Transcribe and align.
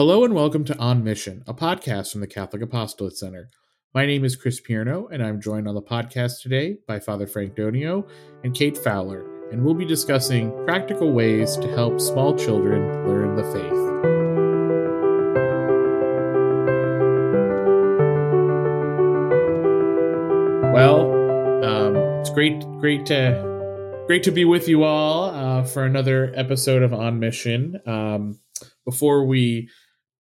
Hello 0.00 0.24
and 0.24 0.32
welcome 0.32 0.64
to 0.64 0.78
On 0.78 1.04
Mission, 1.04 1.44
a 1.46 1.52
podcast 1.52 2.10
from 2.10 2.22
the 2.22 2.26
Catholic 2.26 2.62
Apostolate 2.62 3.18
Center. 3.18 3.50
My 3.92 4.06
name 4.06 4.24
is 4.24 4.34
Chris 4.34 4.58
Pierno, 4.58 5.12
and 5.12 5.22
I'm 5.22 5.42
joined 5.42 5.68
on 5.68 5.74
the 5.74 5.82
podcast 5.82 6.40
today 6.40 6.78
by 6.88 6.98
Father 6.98 7.26
Frank 7.26 7.54
Donio 7.54 8.08
and 8.42 8.54
Kate 8.54 8.78
Fowler, 8.78 9.50
and 9.50 9.62
we'll 9.62 9.74
be 9.74 9.84
discussing 9.84 10.52
practical 10.64 11.12
ways 11.12 11.54
to 11.58 11.70
help 11.74 12.00
small 12.00 12.34
children 12.34 12.80
learn 13.06 13.36
the 13.36 13.42
faith. 13.52 13.72
Well, 20.72 21.12
um, 21.62 21.96
it's 22.20 22.30
great, 22.30 22.58
great 22.78 23.04
to 23.04 24.04
great 24.06 24.22
to 24.22 24.30
be 24.30 24.46
with 24.46 24.66
you 24.66 24.82
all 24.82 25.24
uh, 25.24 25.62
for 25.64 25.84
another 25.84 26.32
episode 26.34 26.82
of 26.82 26.94
On 26.94 27.20
Mission. 27.20 27.78
Um, 27.84 28.40
before 28.86 29.26
we 29.26 29.68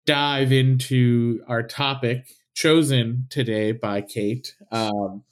dive 0.05 0.51
into 0.51 1.41
our 1.47 1.63
topic 1.63 2.27
chosen 2.53 3.27
today 3.29 3.71
by 3.71 4.01
Kate, 4.01 4.55
um, 4.71 5.23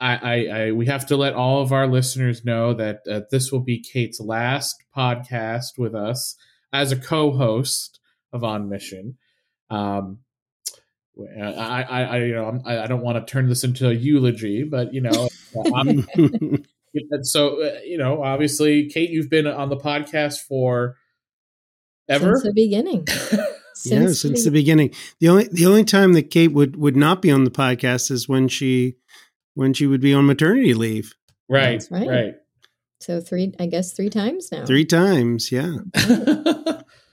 I, 0.00 0.16
I, 0.16 0.46
I, 0.46 0.72
we 0.72 0.86
have 0.86 1.06
to 1.06 1.16
let 1.16 1.34
all 1.34 1.60
of 1.60 1.72
our 1.72 1.86
listeners 1.86 2.44
know 2.44 2.72
that 2.74 3.00
uh, 3.10 3.22
this 3.30 3.50
will 3.50 3.60
be 3.60 3.82
Kate's 3.82 4.20
last 4.20 4.76
podcast 4.96 5.76
with 5.76 5.94
us 5.94 6.36
as 6.72 6.92
a 6.92 6.96
co-host 6.96 7.98
of 8.32 8.44
On 8.44 8.68
Mission. 8.68 9.16
Um, 9.70 10.18
I, 11.36 11.82
I, 11.82 12.02
I, 12.02 12.16
you 12.18 12.34
know, 12.34 12.60
I, 12.64 12.80
I 12.80 12.86
don't 12.86 13.02
want 13.02 13.18
to 13.18 13.30
turn 13.30 13.48
this 13.48 13.64
into 13.64 13.88
a 13.88 13.92
eulogy, 13.92 14.62
but 14.62 14.94
you 14.94 15.00
know, 15.00 15.28
so 17.22 17.62
uh, 17.62 17.78
you 17.84 17.98
know, 17.98 18.22
obviously, 18.22 18.88
Kate, 18.88 19.10
you've 19.10 19.28
been 19.28 19.48
on 19.48 19.68
the 19.68 19.76
podcast 19.76 20.42
for 20.46 20.96
ever 22.08 22.36
since 22.36 22.44
the 22.44 22.52
beginning. 22.54 23.04
since 23.78 24.24
yeah, 24.24 24.30
since 24.30 24.44
the 24.44 24.50
beginning. 24.50 24.92
The 25.20 25.28
only 25.28 25.48
the 25.48 25.66
only 25.66 25.84
time 25.84 26.12
that 26.14 26.30
Kate 26.30 26.52
would 26.52 26.76
would 26.76 26.96
not 26.96 27.22
be 27.22 27.30
on 27.30 27.44
the 27.44 27.50
podcast 27.50 28.10
is 28.10 28.28
when 28.28 28.48
she 28.48 28.96
when 29.54 29.72
she 29.72 29.86
would 29.86 30.00
be 30.00 30.12
on 30.12 30.26
maternity 30.26 30.74
leave. 30.74 31.14
Right, 31.48 31.82
right, 31.90 32.08
right. 32.08 32.34
So 33.00 33.20
three, 33.20 33.54
I 33.60 33.66
guess, 33.66 33.92
three 33.92 34.10
times 34.10 34.50
now. 34.50 34.66
Three 34.66 34.84
times, 34.84 35.52
yeah. 35.52 35.76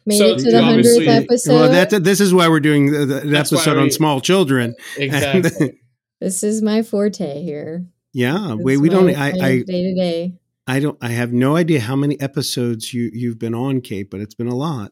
Made 0.07 0.17
so, 0.17 0.25
it 0.25 0.39
to 0.39 0.51
the 0.51 0.61
hundredth 0.61 1.07
episode. 1.07 1.53
Well, 1.53 1.71
that 1.71 2.03
this 2.03 2.19
is 2.19 2.33
why 2.33 2.47
we're 2.47 2.59
doing 2.59 2.91
the, 2.91 3.05
the 3.05 3.37
episode 3.37 3.75
we, 3.75 3.83
on 3.83 3.91
small 3.91 4.21
children. 4.21 4.75
Exactly. 4.97 5.79
this 6.21 6.43
is 6.43 6.61
my 6.61 6.83
forte 6.83 7.41
here. 7.41 7.85
Yeah, 8.13 8.53
we 8.53 8.77
we 8.77 8.89
don't. 8.89 9.09
I, 9.15 9.29
I 9.29 9.63
day 9.63 9.63
to 9.63 9.95
day. 9.95 10.33
I 10.67 10.79
don't. 10.79 10.97
I 11.01 11.09
have 11.09 11.33
no 11.33 11.55
idea 11.55 11.79
how 11.79 11.95
many 11.95 12.19
episodes 12.19 12.93
you 12.93 13.09
you've 13.13 13.39
been 13.39 13.55
on, 13.55 13.81
Kate, 13.81 14.09
but 14.09 14.19
it's 14.19 14.35
been 14.35 14.47
a 14.47 14.55
lot. 14.55 14.91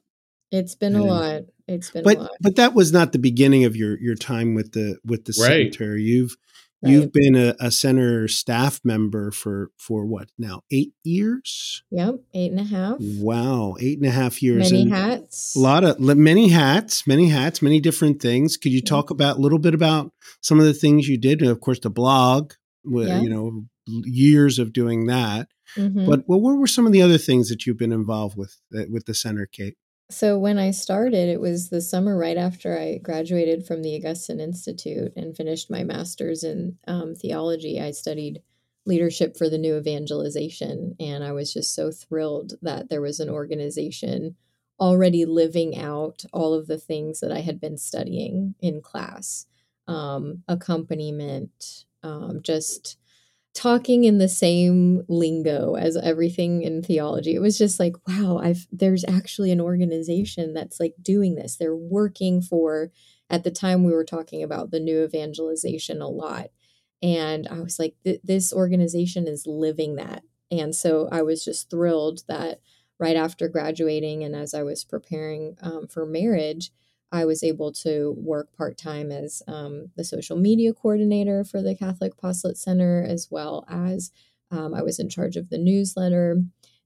It's 0.51 0.75
been 0.75 0.95
a 0.95 1.03
lot. 1.03 1.43
It's 1.67 1.91
been 1.91 2.03
but, 2.03 2.17
a 2.17 2.21
lot. 2.21 2.31
But 2.41 2.55
that 2.57 2.73
was 2.73 2.91
not 2.91 3.11
the 3.11 3.19
beginning 3.19 3.65
of 3.65 3.75
your 3.75 3.99
your 3.99 4.15
time 4.15 4.53
with 4.53 4.73
the 4.73 4.99
with 5.05 5.25
the 5.25 5.33
right. 5.39 5.73
center. 5.73 5.97
You've 5.97 6.35
Right. 6.83 6.91
You've 6.91 7.13
been 7.13 7.35
a, 7.35 7.55
a, 7.61 7.71
center 7.71 8.27
staff 8.27 8.81
member 8.83 9.31
for 9.31 9.71
for 9.77 10.05
what 10.05 10.27
now? 10.37 10.63
Eight 10.69 10.91
years? 11.01 11.81
Yep, 11.91 12.15
eight 12.33 12.51
and 12.51 12.59
a 12.59 12.65
half. 12.65 12.97
Wow, 12.99 13.77
eight 13.79 13.99
and 13.99 14.05
a 14.05 14.11
half 14.11 14.43
years. 14.43 14.69
Many 14.69 14.83
and 14.83 14.93
hats. 14.93 15.55
A 15.55 15.59
lot 15.59 15.85
of 15.85 15.97
many 16.01 16.49
hats, 16.49 17.07
many 17.07 17.29
hats, 17.29 17.61
many 17.61 17.79
different 17.79 18.21
things. 18.21 18.57
Could 18.57 18.73
you 18.73 18.81
talk 18.81 19.11
about 19.11 19.37
a 19.37 19.39
little 19.39 19.59
bit 19.59 19.73
about 19.73 20.11
some 20.41 20.59
of 20.59 20.65
the 20.65 20.73
things 20.73 21.07
you 21.07 21.17
did? 21.17 21.41
And 21.41 21.49
of 21.49 21.61
course, 21.61 21.79
the 21.79 21.89
blog. 21.89 22.51
Yeah. 22.83 23.21
You 23.21 23.29
know, 23.29 23.63
years 23.87 24.59
of 24.59 24.73
doing 24.73 25.05
that. 25.05 25.47
Mm-hmm. 25.77 26.05
But 26.05 26.23
what 26.25 26.39
were 26.39 26.67
some 26.67 26.85
of 26.85 26.91
the 26.91 27.01
other 27.01 27.17
things 27.17 27.47
that 27.47 27.65
you've 27.65 27.77
been 27.77 27.93
involved 27.93 28.37
with 28.37 28.59
uh, 28.77 28.83
with 28.91 29.05
the 29.05 29.13
center, 29.13 29.47
Kate? 29.49 29.77
So 30.13 30.37
when 30.37 30.59
I 30.59 30.69
started, 30.69 31.27
it 31.27 31.41
was 31.41 31.69
the 31.69 31.81
summer 31.81 32.15
right 32.15 32.37
after 32.37 32.79
I 32.79 32.99
graduated 32.99 33.65
from 33.65 33.81
the 33.81 33.95
Augustine 33.95 34.39
Institute 34.39 35.11
and 35.15 35.35
finished 35.35 35.71
my 35.71 35.83
master's 35.83 36.43
in 36.43 36.77
um, 36.87 37.15
theology. 37.15 37.81
I 37.81 37.89
studied 37.91 38.43
leadership 38.85 39.35
for 39.35 39.49
the 39.49 39.57
new 39.57 39.75
evangelization, 39.75 40.95
and 40.99 41.23
I 41.23 41.31
was 41.31 41.51
just 41.51 41.73
so 41.73 41.91
thrilled 41.91 42.53
that 42.61 42.89
there 42.89 43.01
was 43.01 43.19
an 43.19 43.29
organization 43.29 44.35
already 44.79 45.25
living 45.25 45.77
out 45.79 46.25
all 46.31 46.53
of 46.53 46.67
the 46.67 46.77
things 46.77 47.19
that 47.21 47.31
I 47.31 47.39
had 47.39 47.59
been 47.59 47.77
studying 47.77 48.53
in 48.61 48.81
class 48.81 49.47
um, 49.87 50.43
accompaniment, 50.47 51.85
um, 52.03 52.41
just 52.43 52.97
talking 53.53 54.03
in 54.03 54.17
the 54.17 54.27
same 54.27 55.03
lingo 55.07 55.75
as 55.75 55.95
everything 55.97 56.63
in 56.63 56.81
theology. 56.81 57.35
It 57.35 57.41
was 57.41 57.57
just 57.57 57.79
like, 57.79 57.95
wow, 58.07 58.39
I've 58.41 58.67
there's 58.71 59.05
actually 59.05 59.51
an 59.51 59.61
organization 59.61 60.53
that's 60.53 60.79
like 60.79 60.95
doing 61.01 61.35
this. 61.35 61.55
They're 61.55 61.75
working 61.75 62.41
for 62.41 62.91
at 63.29 63.43
the 63.43 63.51
time 63.51 63.83
we 63.83 63.93
were 63.93 64.05
talking 64.05 64.43
about 64.43 64.71
the 64.71 64.79
new 64.79 65.03
evangelization 65.03 66.01
a 66.01 66.07
lot. 66.07 66.47
And 67.01 67.47
I 67.47 67.59
was 67.59 67.79
like, 67.79 67.95
this 68.23 68.53
organization 68.53 69.27
is 69.27 69.45
living 69.45 69.95
that. 69.97 70.23
And 70.49 70.75
so 70.75 71.09
I 71.11 71.21
was 71.21 71.43
just 71.43 71.69
thrilled 71.69 72.21
that 72.27 72.61
right 72.99 73.15
after 73.15 73.49
graduating 73.49 74.23
and 74.23 74.35
as 74.35 74.53
I 74.53 74.63
was 74.63 74.83
preparing 74.83 75.57
um, 75.61 75.87
for 75.87 76.05
marriage, 76.05 76.71
I 77.13 77.25
was 77.25 77.43
able 77.43 77.71
to 77.73 78.15
work 78.17 78.51
part 78.57 78.75
time 78.75 79.11
as 79.11 79.43
um, 79.47 79.91
the 79.95 80.03
social 80.03 80.35
media 80.35 80.73
coordinator 80.73 81.43
for 81.43 81.61
the 81.61 81.75
Catholic 81.75 82.13
Apostolate 82.13 82.57
Center, 82.57 83.05
as 83.07 83.27
well 83.29 83.65
as 83.69 84.11
um, 84.49 84.73
I 84.73 84.81
was 84.81 84.99
in 84.99 85.09
charge 85.09 85.37
of 85.37 85.49
the 85.49 85.59
newsletter 85.59 86.41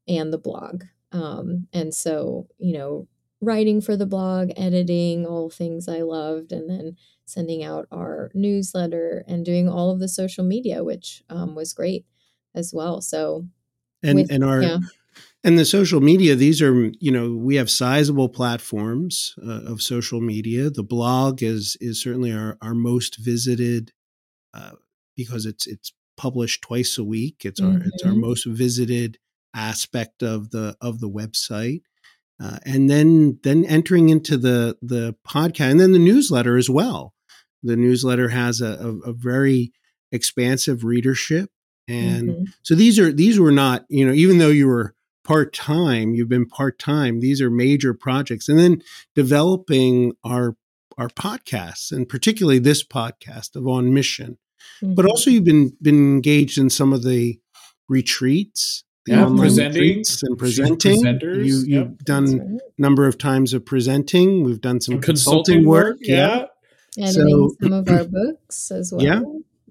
and 0.06 0.34
the 0.34 0.38
blog. 0.38 0.84
Um, 1.14 1.68
and 1.72 1.94
so, 1.94 2.48
you 2.58 2.74
know, 2.78 3.08
writing 3.40 3.80
for 3.80 3.96
the 3.96 4.06
blog, 4.06 4.52
editing, 4.58 5.26
all 5.26 5.50
things 5.50 5.88
I 5.88 6.02
loved, 6.02 6.52
and 6.52 6.70
then 6.70 6.98
sending 7.24 7.64
out 7.64 7.88
our 7.90 8.30
newsletter 8.34 9.24
and 9.30 9.46
doing 9.46 9.70
all 9.70 9.92
of 9.92 10.00
the 10.00 10.10
social 10.10 10.44
media, 10.44 10.84
which 10.84 11.24
um, 11.30 11.56
was 11.56 11.72
great 11.72 12.06
as 12.54 12.74
well. 12.74 13.00
So, 13.00 13.48
and 14.04 14.16
with, 14.16 14.32
and 14.32 14.44
our 14.44 14.62
yeah 14.62 14.80
and 15.48 15.58
the 15.58 15.66
social 15.66 16.02
media 16.02 16.36
these 16.36 16.62
are 16.62 16.92
you 17.00 17.10
know 17.10 17.34
we 17.34 17.56
have 17.56 17.70
sizable 17.70 18.28
platforms 18.28 19.34
uh, 19.48 19.62
of 19.64 19.82
social 19.82 20.20
media 20.20 20.70
the 20.70 20.84
blog 20.84 21.42
is 21.42 21.78
is 21.80 22.04
certainly 22.04 22.34
our, 22.34 22.58
our 22.62 22.74
most 22.76 23.18
visited 23.18 23.94
uh, 24.54 24.74
because 25.16 25.46
it's 25.46 25.66
it's 25.66 25.94
published 26.18 26.62
twice 26.62 26.98
a 26.98 27.04
week 27.04 27.44
it's 27.46 27.62
our 27.62 27.70
mm-hmm. 27.70 27.88
it's 27.88 28.04
our 28.04 28.12
mm-hmm. 28.12 28.22
most 28.22 28.46
visited 28.46 29.18
aspect 29.56 30.22
of 30.22 30.52
the 30.52 30.76
of 30.82 31.00
the 31.00 31.10
website 31.10 31.82
uh, 32.44 32.58
and 32.66 32.90
then 32.90 33.40
then 33.44 33.64
entering 33.66 34.10
into 34.10 34.36
the 34.36 34.78
the 34.82 35.16
podcast 35.26 35.72
and 35.72 35.80
then 35.80 35.94
the 35.94 36.00
newsletter 36.00 36.58
as 36.58 36.70
well 36.70 37.14
the 37.64 37.78
newsletter 37.78 38.30
has 38.30 38.60
a, 38.60 38.74
a, 39.06 39.12
a 39.12 39.14
very 39.14 39.72
expansive 40.12 40.84
readership 40.84 41.50
and 41.88 42.30
mm-hmm. 42.30 42.44
so 42.64 42.76
these 42.76 43.00
are 43.00 43.14
these 43.14 43.40
were 43.40 43.52
not 43.52 43.86
you 43.88 44.06
know 44.06 44.12
even 44.14 44.40
though 44.40 44.50
you 44.50 44.68
were 44.68 44.94
part 45.28 45.54
time. 45.54 46.16
You've 46.16 46.30
been 46.30 46.48
part 46.48 46.80
time. 46.80 47.20
These 47.20 47.42
are 47.42 47.52
major 47.52 47.94
projects, 47.94 48.50
and 48.50 48.58
then 48.58 48.82
developing 49.14 50.14
our 50.24 50.56
our 50.98 51.10
podcasts, 51.10 51.92
and 51.92 52.10
particularly 52.10 52.58
this 52.58 52.84
podcast 52.84 53.56
of 53.56 53.68
On 53.68 53.94
Mission. 53.94 54.40
Mm-hmm. 54.82 54.96
But 54.96 55.06
also, 55.06 55.30
you've 55.30 55.44
been 55.44 55.78
been 55.82 56.16
engaged 56.16 56.58
in 56.58 56.70
some 56.70 56.94
of 56.94 57.04
the 57.04 57.40
retreats. 57.88 58.84
The 59.06 59.14
yeah, 59.14 59.34
presenting 59.38 60.04
and 60.24 60.38
presenting. 60.38 61.06
You, 61.06 61.42
you've 61.44 61.68
yep. 61.68 61.98
done 62.04 62.40
right. 62.40 62.62
number 62.78 63.08
of 63.08 63.18
times 63.18 63.54
of 63.54 63.66
presenting. 63.66 64.44
We've 64.44 64.60
done 64.60 64.82
some 64.82 65.00
consulting, 65.00 65.60
consulting, 65.60 65.66
work. 65.66 65.86
work 65.86 65.98
yeah. 66.02 66.46
yeah. 66.98 67.06
Editing 67.06 67.30
so, 67.30 67.56
some 67.62 67.74
of 67.74 67.88
our 67.88 68.04
books 68.10 68.72
as 68.72 68.92
well. 68.92 69.02
Yeah. 69.02 69.22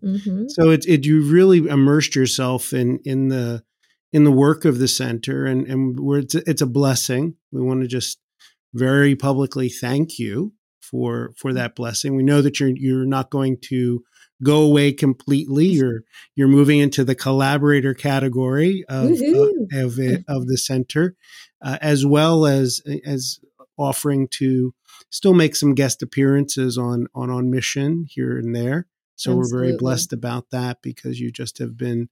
Mm-hmm. 0.03 0.45
So 0.49 0.71
it, 0.71 0.87
it 0.87 1.05
you 1.05 1.23
really 1.23 1.59
immersed 1.67 2.15
yourself 2.15 2.73
in 2.73 3.01
in 3.05 3.29
the 3.29 3.63
in 4.17 4.25
the 4.25 4.33
work 4.33 4.65
of 4.65 4.79
the 4.79 4.89
center, 4.89 5.45
and 5.45 5.67
and 5.67 6.01
we're, 6.01 6.21
it's, 6.21 6.35
it's 6.35 6.63
a 6.63 6.67
blessing. 6.67 7.37
We 7.53 7.61
want 7.61 7.83
to 7.83 7.87
just 7.87 8.19
very 8.73 9.15
publicly 9.15 9.69
thank 9.69 10.19
you 10.19 10.55
for 10.81 11.35
for 11.37 11.53
that 11.53 11.77
blessing. 11.77 12.17
We 12.17 12.23
know 12.23 12.41
that 12.41 12.59
you're 12.59 12.75
you're 12.75 13.05
not 13.05 13.29
going 13.29 13.59
to 13.65 14.03
go 14.43 14.63
away 14.63 14.95
completely. 14.95 15.67
You're 15.67 16.05
you're 16.35 16.49
moving 16.49 16.79
into 16.79 17.05
the 17.05 17.15
collaborator 17.15 17.93
category 17.93 18.87
of 18.89 19.11
uh, 19.11 19.85
of, 19.85 19.99
it, 19.99 20.25
of 20.27 20.47
the 20.47 20.57
center, 20.57 21.15
uh, 21.61 21.77
as 21.83 22.07
well 22.07 22.47
as 22.47 22.81
as 23.05 23.39
offering 23.77 24.29
to 24.29 24.73
still 25.11 25.35
make 25.35 25.55
some 25.55 25.75
guest 25.75 26.03
appearances 26.03 26.79
on 26.79 27.07
on 27.15 27.29
on 27.29 27.51
mission 27.51 28.07
here 28.09 28.39
and 28.39 28.57
there. 28.57 28.87
So 29.17 29.33
Absolutely. 29.33 29.53
we're 29.53 29.67
very 29.67 29.77
blessed 29.77 30.15
about 30.15 30.47
that 30.53 30.79
because 30.81 31.21
you 31.21 31.31
just 31.31 31.59
have 31.59 31.77
been 31.77 32.09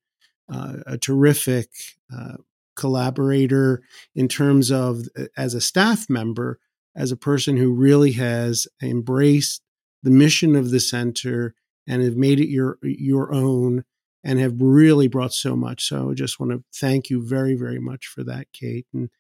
uh, 0.53 0.77
a 0.87 0.99
terrific 0.99 1.69
uh, 2.15 2.37
collaborator 2.77 3.83
in 4.15 4.29
terms 4.29 4.71
of 4.71 5.09
uh, 5.19 5.25
as 5.37 5.55
a 5.55 5.61
staff 5.61 6.09
member, 6.09 6.59
as 6.97 7.13
a 7.13 7.17
person 7.17 7.57
who 7.57 7.73
really 7.73 8.13
has 8.13 8.67
embraced 8.83 9.63
the 10.03 10.11
mission 10.11 10.55
of 10.55 10.71
the 10.71 10.81
center 10.81 11.55
and 11.87 12.03
have 12.03 12.17
made 12.17 12.41
it 12.41 12.49
your 12.49 12.79
your 12.83 13.33
own 13.33 13.85
and 14.25 14.39
have 14.39 14.55
really 14.59 15.07
brought 15.07 15.35
so 15.35 15.55
much. 15.55 15.87
So 15.87 16.11
I 16.11 16.15
just 16.15 16.41
want 16.41 16.53
to 16.53 16.65
thank 16.75 17.11
you 17.11 17.23
very, 17.23 17.55
very 17.55 17.79
much 17.79 18.07
for 18.07 18.25
that, 18.25 18.47
Kate. 18.53 18.87
And 18.93 19.11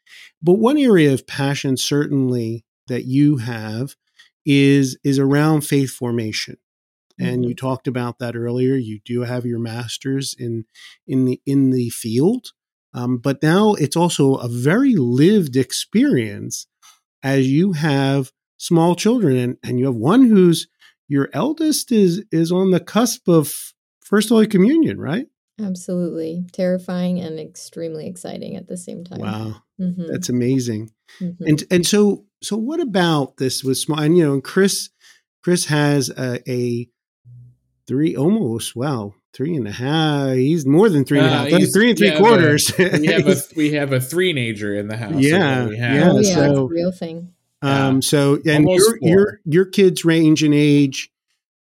but 0.42 0.54
one 0.54 0.78
area 0.78 1.12
of 1.12 1.26
passion 1.26 1.76
certainly 1.76 2.64
that 2.88 3.04
you 3.04 3.38
have 3.38 3.96
is 4.46 4.98
is 5.04 5.18
around 5.18 5.62
faith 5.62 5.90
formation 5.90 6.56
and 7.18 7.40
mm-hmm. 7.40 7.48
you 7.50 7.54
talked 7.54 7.86
about 7.86 8.18
that 8.18 8.36
earlier 8.36 8.74
you 8.74 9.00
do 9.04 9.22
have 9.22 9.46
your 9.46 9.58
masters 9.58 10.34
in 10.38 10.64
in 11.06 11.24
the 11.24 11.40
in 11.46 11.70
the 11.70 11.90
field 11.90 12.48
um, 12.92 13.18
but 13.18 13.42
now 13.42 13.74
it's 13.74 13.96
also 13.96 14.34
a 14.34 14.48
very 14.48 14.94
lived 14.94 15.56
experience 15.56 16.66
as 17.22 17.50
you 17.50 17.72
have 17.72 18.30
small 18.56 18.94
children 18.94 19.36
and, 19.36 19.56
and 19.64 19.78
you 19.78 19.86
have 19.86 19.96
one 19.96 20.26
who's 20.26 20.68
your 21.08 21.28
eldest 21.32 21.92
is 21.92 22.24
is 22.30 22.50
on 22.50 22.70
the 22.70 22.80
cusp 22.80 23.28
of 23.28 23.72
first 24.02 24.28
holy 24.28 24.46
communion 24.46 24.98
right 24.98 25.26
absolutely 25.60 26.44
terrifying 26.52 27.20
and 27.20 27.38
extremely 27.38 28.06
exciting 28.06 28.56
at 28.56 28.66
the 28.68 28.76
same 28.76 29.04
time 29.04 29.20
wow 29.20 29.56
mm-hmm. 29.80 30.06
that's 30.10 30.28
amazing 30.28 30.90
mm-hmm. 31.20 31.44
and 31.46 31.64
and 31.70 31.86
so 31.86 32.24
so 32.42 32.56
what 32.56 32.80
about 32.80 33.36
this 33.36 33.62
with 33.62 33.78
small 33.78 34.00
and 34.00 34.16
you 34.16 34.24
know 34.24 34.32
and 34.32 34.44
chris 34.44 34.90
chris 35.42 35.66
has 35.66 36.10
a, 36.10 36.40
a 36.50 36.88
three 37.86 38.16
almost 38.16 38.74
wow 38.74 39.14
three 39.32 39.54
and 39.54 39.66
a 39.66 39.72
half 39.72 40.34
he's 40.34 40.66
more 40.66 40.88
than 40.88 41.04
three 41.04 41.18
and 41.18 41.26
a 41.26 41.30
uh, 41.30 41.42
half 41.42 41.50
that's 41.50 41.72
three 41.72 41.90
and 41.90 41.98
three 41.98 42.16
quarters 42.16 42.72
we 42.78 43.06
have 43.06 43.26
a 43.26 43.36
we 43.56 43.72
have 43.72 43.92
a 43.92 44.00
three 44.12 44.32
nager 44.32 44.78
in 44.78 44.88
the 44.88 44.96
house 44.96 45.14
yeah 45.16 45.68
yeah, 45.68 46.10
oh, 46.10 46.20
yeah 46.20 46.34
so, 46.34 46.64
real 46.64 46.92
thing. 46.92 47.32
um 47.62 48.00
so 48.00 48.38
and 48.46 48.68
your, 48.68 48.98
your 49.00 49.40
your 49.44 49.64
kids 49.64 50.04
range 50.04 50.42
in 50.42 50.52
age 50.52 51.10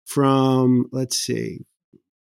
from 0.04 0.86
let's 0.92 1.16
see 1.16 1.64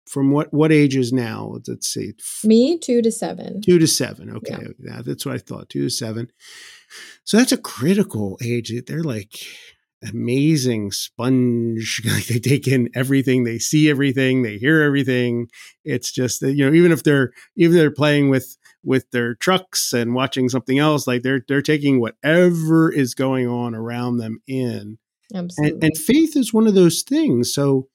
from 0.09 0.31
what 0.31 0.53
what 0.53 0.73
ages 0.73 1.13
now? 1.13 1.59
Let's 1.67 1.89
see. 1.89 2.15
Me 2.43 2.79
two 2.79 3.03
to 3.03 3.13
seven. 3.13 3.61
Two 3.61 3.79
to 3.79 3.87
seven 3.87 4.35
okay 4.37 4.57
yeah. 4.61 4.69
yeah 4.79 5.03
that's 5.05 5.27
what 5.27 5.35
i 5.35 5.39
thought 5.39 5.69
two 5.69 5.85
to 5.85 5.91
seven. 5.91 6.31
So 7.25 7.37
that's 7.37 7.53
a 7.53 7.59
critical 7.59 8.39
age 8.43 8.73
they're 8.87 9.03
like 9.03 9.39
amazing 10.03 10.91
sponge. 10.93 12.03
they 12.29 12.39
take 12.39 12.69
in 12.69 12.89
everything, 12.95 13.45
they 13.45 13.59
see 13.59 13.91
everything, 13.91 14.43
they 14.43 14.59
hear 14.59 14.83
everything. 14.83 15.49
It's 15.85 16.13
just 16.13 16.41
that 16.41 16.55
you 16.55 16.67
know, 16.67 16.75
even 16.75 16.93
if 16.93 17.03
they're 17.03 17.33
even 17.57 17.77
if 17.77 17.81
they're 17.81 17.91
playing 17.91 18.31
with 18.31 18.57
with 18.85 19.11
their 19.11 19.35
trucks 19.35 19.93
and 19.93 20.15
watching 20.15 20.49
something 20.49 20.79
else, 20.79 21.07
like 21.07 21.23
they're 21.23 21.43
they're 21.49 21.63
taking 21.63 22.01
whatever 22.01 22.93
is 22.93 23.15
going 23.15 23.49
on 23.49 23.75
around 23.75 24.19
them 24.19 24.41
in. 24.47 24.99
Absolutely. 25.35 25.75
And, 25.75 25.85
and 25.85 25.99
faith 25.99 26.37
is 26.37 26.55
one 26.55 26.67
of 26.67 26.75
those 26.75 27.03
things. 27.03 27.53
So. 27.53 27.89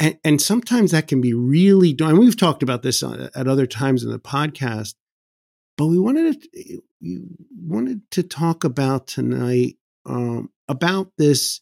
And, 0.00 0.16
and 0.22 0.40
sometimes 0.40 0.92
that 0.92 1.08
can 1.08 1.20
be 1.20 1.34
really, 1.34 1.92
and 1.98 2.20
we've 2.20 2.36
talked 2.36 2.62
about 2.62 2.82
this 2.82 3.02
at 3.02 3.48
other 3.48 3.66
times 3.66 4.04
in 4.04 4.12
the 4.12 4.20
podcast, 4.20 4.94
but 5.76 5.86
we 5.86 5.98
wanted 5.98 6.40
to, 6.40 6.82
we 7.00 7.24
wanted 7.60 8.08
to 8.12 8.22
talk 8.22 8.62
about 8.62 9.08
tonight 9.08 9.76
um, 10.06 10.50
about 10.68 11.12
this 11.16 11.60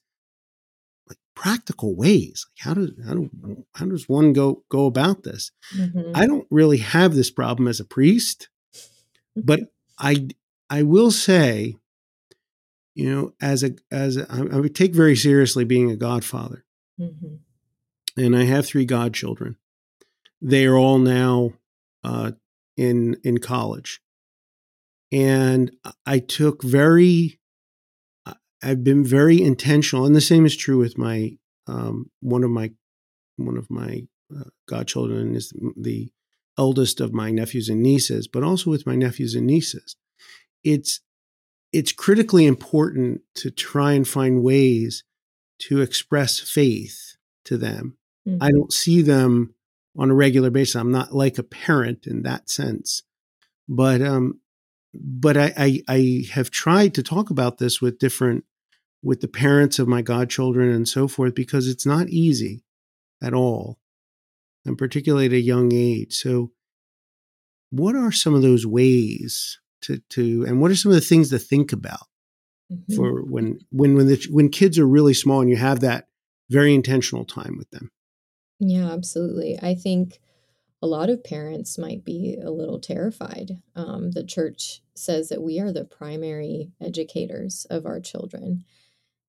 like 1.08 1.18
practical 1.34 1.94
ways. 1.94 2.46
Like 2.50 2.66
how 2.66 2.74
does 2.74 2.90
how 3.06 3.14
do 3.14 3.64
how 3.74 3.86
does 3.86 4.08
one 4.08 4.32
go 4.32 4.64
go 4.68 4.86
about 4.86 5.22
this? 5.22 5.52
Mm-hmm. 5.76 6.12
I 6.14 6.26
don't 6.26 6.46
really 6.50 6.78
have 6.78 7.14
this 7.14 7.30
problem 7.30 7.68
as 7.68 7.80
a 7.80 7.84
priest, 7.84 8.48
but 9.36 9.60
I 9.98 10.28
I 10.68 10.82
will 10.82 11.10
say, 11.10 11.76
you 12.94 13.14
know, 13.14 13.32
as 13.40 13.62
a 13.62 13.76
as 13.90 14.16
a, 14.16 14.26
I 14.30 14.58
would 14.58 14.74
take 14.74 14.94
very 14.94 15.16
seriously 15.16 15.64
being 15.64 15.90
a 15.90 15.96
godfather, 15.96 16.64
mm-hmm. 17.00 17.36
and 18.16 18.36
I 18.36 18.44
have 18.44 18.66
three 18.66 18.84
godchildren. 18.84 19.56
They 20.42 20.66
are 20.66 20.76
all 20.76 20.98
now 20.98 21.52
uh, 22.04 22.32
in 22.76 23.16
in 23.22 23.38
college, 23.38 24.00
and 25.12 25.70
I 26.04 26.18
took 26.18 26.62
very 26.62 27.38
I've 28.66 28.82
been 28.82 29.04
very 29.04 29.40
intentional, 29.40 30.04
and 30.04 30.14
the 30.16 30.20
same 30.20 30.44
is 30.44 30.56
true 30.56 30.78
with 30.78 30.98
my 30.98 31.38
um, 31.68 32.10
one 32.20 32.42
of 32.42 32.50
my 32.50 32.72
one 33.36 33.56
of 33.56 33.70
my 33.70 34.06
uh, 34.36 34.50
godchildren 34.68 35.36
is 35.36 35.52
the 35.76 36.10
eldest 36.58 37.00
of 37.00 37.12
my 37.12 37.30
nephews 37.30 37.68
and 37.68 37.80
nieces, 37.80 38.26
but 38.26 38.42
also 38.42 38.70
with 38.70 38.84
my 38.84 38.96
nephews 38.96 39.36
and 39.36 39.46
nieces. 39.46 39.94
It's 40.64 41.00
it's 41.72 41.92
critically 41.92 42.44
important 42.44 43.20
to 43.36 43.52
try 43.52 43.92
and 43.92 44.06
find 44.06 44.42
ways 44.42 45.04
to 45.58 45.80
express 45.80 46.40
faith 46.40 47.16
to 47.44 47.56
them. 47.56 47.96
Mm-hmm. 48.28 48.42
I 48.42 48.50
don't 48.50 48.72
see 48.72 49.00
them 49.00 49.54
on 49.96 50.10
a 50.10 50.14
regular 50.14 50.50
basis. 50.50 50.74
I'm 50.74 50.90
not 50.90 51.14
like 51.14 51.38
a 51.38 51.44
parent 51.44 52.06
in 52.08 52.22
that 52.22 52.50
sense, 52.50 53.04
but 53.68 54.02
um, 54.02 54.40
but 54.92 55.36
I, 55.36 55.52
I, 55.56 55.82
I 55.88 56.24
have 56.32 56.50
tried 56.50 56.94
to 56.94 57.04
talk 57.04 57.30
about 57.30 57.58
this 57.58 57.80
with 57.80 58.00
different 58.00 58.44
with 59.06 59.20
the 59.20 59.28
parents 59.28 59.78
of 59.78 59.86
my 59.86 60.02
godchildren 60.02 60.68
and 60.68 60.88
so 60.88 61.06
forth 61.06 61.32
because 61.32 61.68
it's 61.68 61.86
not 61.86 62.08
easy 62.08 62.64
at 63.22 63.32
all, 63.32 63.78
and 64.64 64.76
particularly 64.76 65.26
at 65.26 65.32
a 65.32 65.40
young 65.40 65.72
age. 65.72 66.12
So, 66.12 66.50
what 67.70 67.94
are 67.94 68.10
some 68.10 68.34
of 68.34 68.42
those 68.42 68.66
ways 68.66 69.60
to 69.82 69.98
to 70.10 70.44
and 70.46 70.60
what 70.60 70.72
are 70.72 70.76
some 70.76 70.90
of 70.90 70.96
the 70.96 71.00
things 71.00 71.30
to 71.30 71.38
think 71.38 71.72
about 71.72 72.08
mm-hmm. 72.70 72.96
for 72.96 73.22
when 73.22 73.60
when 73.70 73.94
when 73.94 74.08
the 74.08 74.26
when 74.28 74.48
kids 74.48 74.76
are 74.76 74.88
really 74.88 75.14
small 75.14 75.40
and 75.40 75.48
you 75.48 75.56
have 75.56 75.80
that 75.80 76.08
very 76.50 76.74
intentional 76.74 77.24
time 77.24 77.56
with 77.56 77.70
them? 77.70 77.92
Yeah, 78.58 78.90
absolutely. 78.90 79.56
I 79.62 79.76
think 79.76 80.18
a 80.82 80.88
lot 80.88 81.10
of 81.10 81.22
parents 81.22 81.78
might 81.78 82.04
be 82.04 82.36
a 82.42 82.50
little 82.50 82.80
terrified. 82.80 83.62
Um, 83.76 84.10
the 84.10 84.24
church 84.24 84.82
says 84.94 85.28
that 85.28 85.42
we 85.42 85.60
are 85.60 85.70
the 85.70 85.84
primary 85.84 86.72
educators 86.80 87.66
of 87.70 87.86
our 87.86 88.00
children 88.00 88.64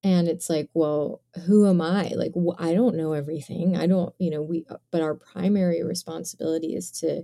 and 0.04 0.28
it's 0.28 0.50
like 0.50 0.70
well 0.74 1.22
who 1.46 1.68
am 1.68 1.82
i? 1.82 2.10
Like 2.16 2.34
wh- 2.36 2.62
i 2.62 2.74
don't 2.74 2.96
know 2.96 3.14
everything. 3.14 3.76
I 3.78 3.88
don't 3.88 4.14
you 4.20 4.30
know 4.32 4.42
we 4.42 4.66
uh, 4.70 4.78
but 4.92 5.02
our 5.02 5.16
primary 5.16 5.84
responsibility 5.84 6.76
is 6.76 6.92
to 7.02 7.24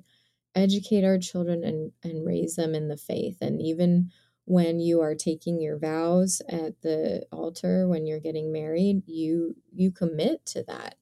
educate 0.55 1.03
our 1.03 1.17
children 1.19 1.63
and 1.63 1.91
and 2.03 2.25
raise 2.25 2.55
them 2.55 2.75
in 2.75 2.87
the 2.87 2.97
faith. 2.97 3.37
And 3.41 3.61
even 3.61 4.11
when 4.45 4.79
you 4.79 5.01
are 5.01 5.15
taking 5.15 5.61
your 5.61 5.79
vows 5.79 6.41
at 6.49 6.81
the 6.81 7.25
altar 7.31 7.87
when 7.87 8.05
you're 8.05 8.19
getting 8.19 8.51
married 8.51 9.03
you 9.07 9.55
you 9.73 9.91
commit 9.91 10.45
to 10.47 10.63
that. 10.63 10.95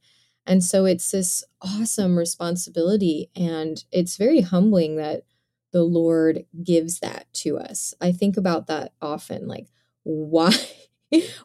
And 0.46 0.64
so 0.64 0.86
it's 0.86 1.12
this 1.12 1.44
awesome 1.62 2.18
responsibility 2.18 3.30
and 3.36 3.84
it's 3.92 4.18
very 4.18 4.42
humbling 4.42 4.96
that 4.98 5.24
the 5.72 5.84
lord 5.84 6.46
gives 6.64 7.00
that 7.00 7.28
to 7.34 7.58
us. 7.58 7.94
I 8.02 8.12
think 8.12 8.38
about 8.38 8.68
that 8.68 8.94
often 9.02 9.48
like 9.48 9.68
why 10.04 10.54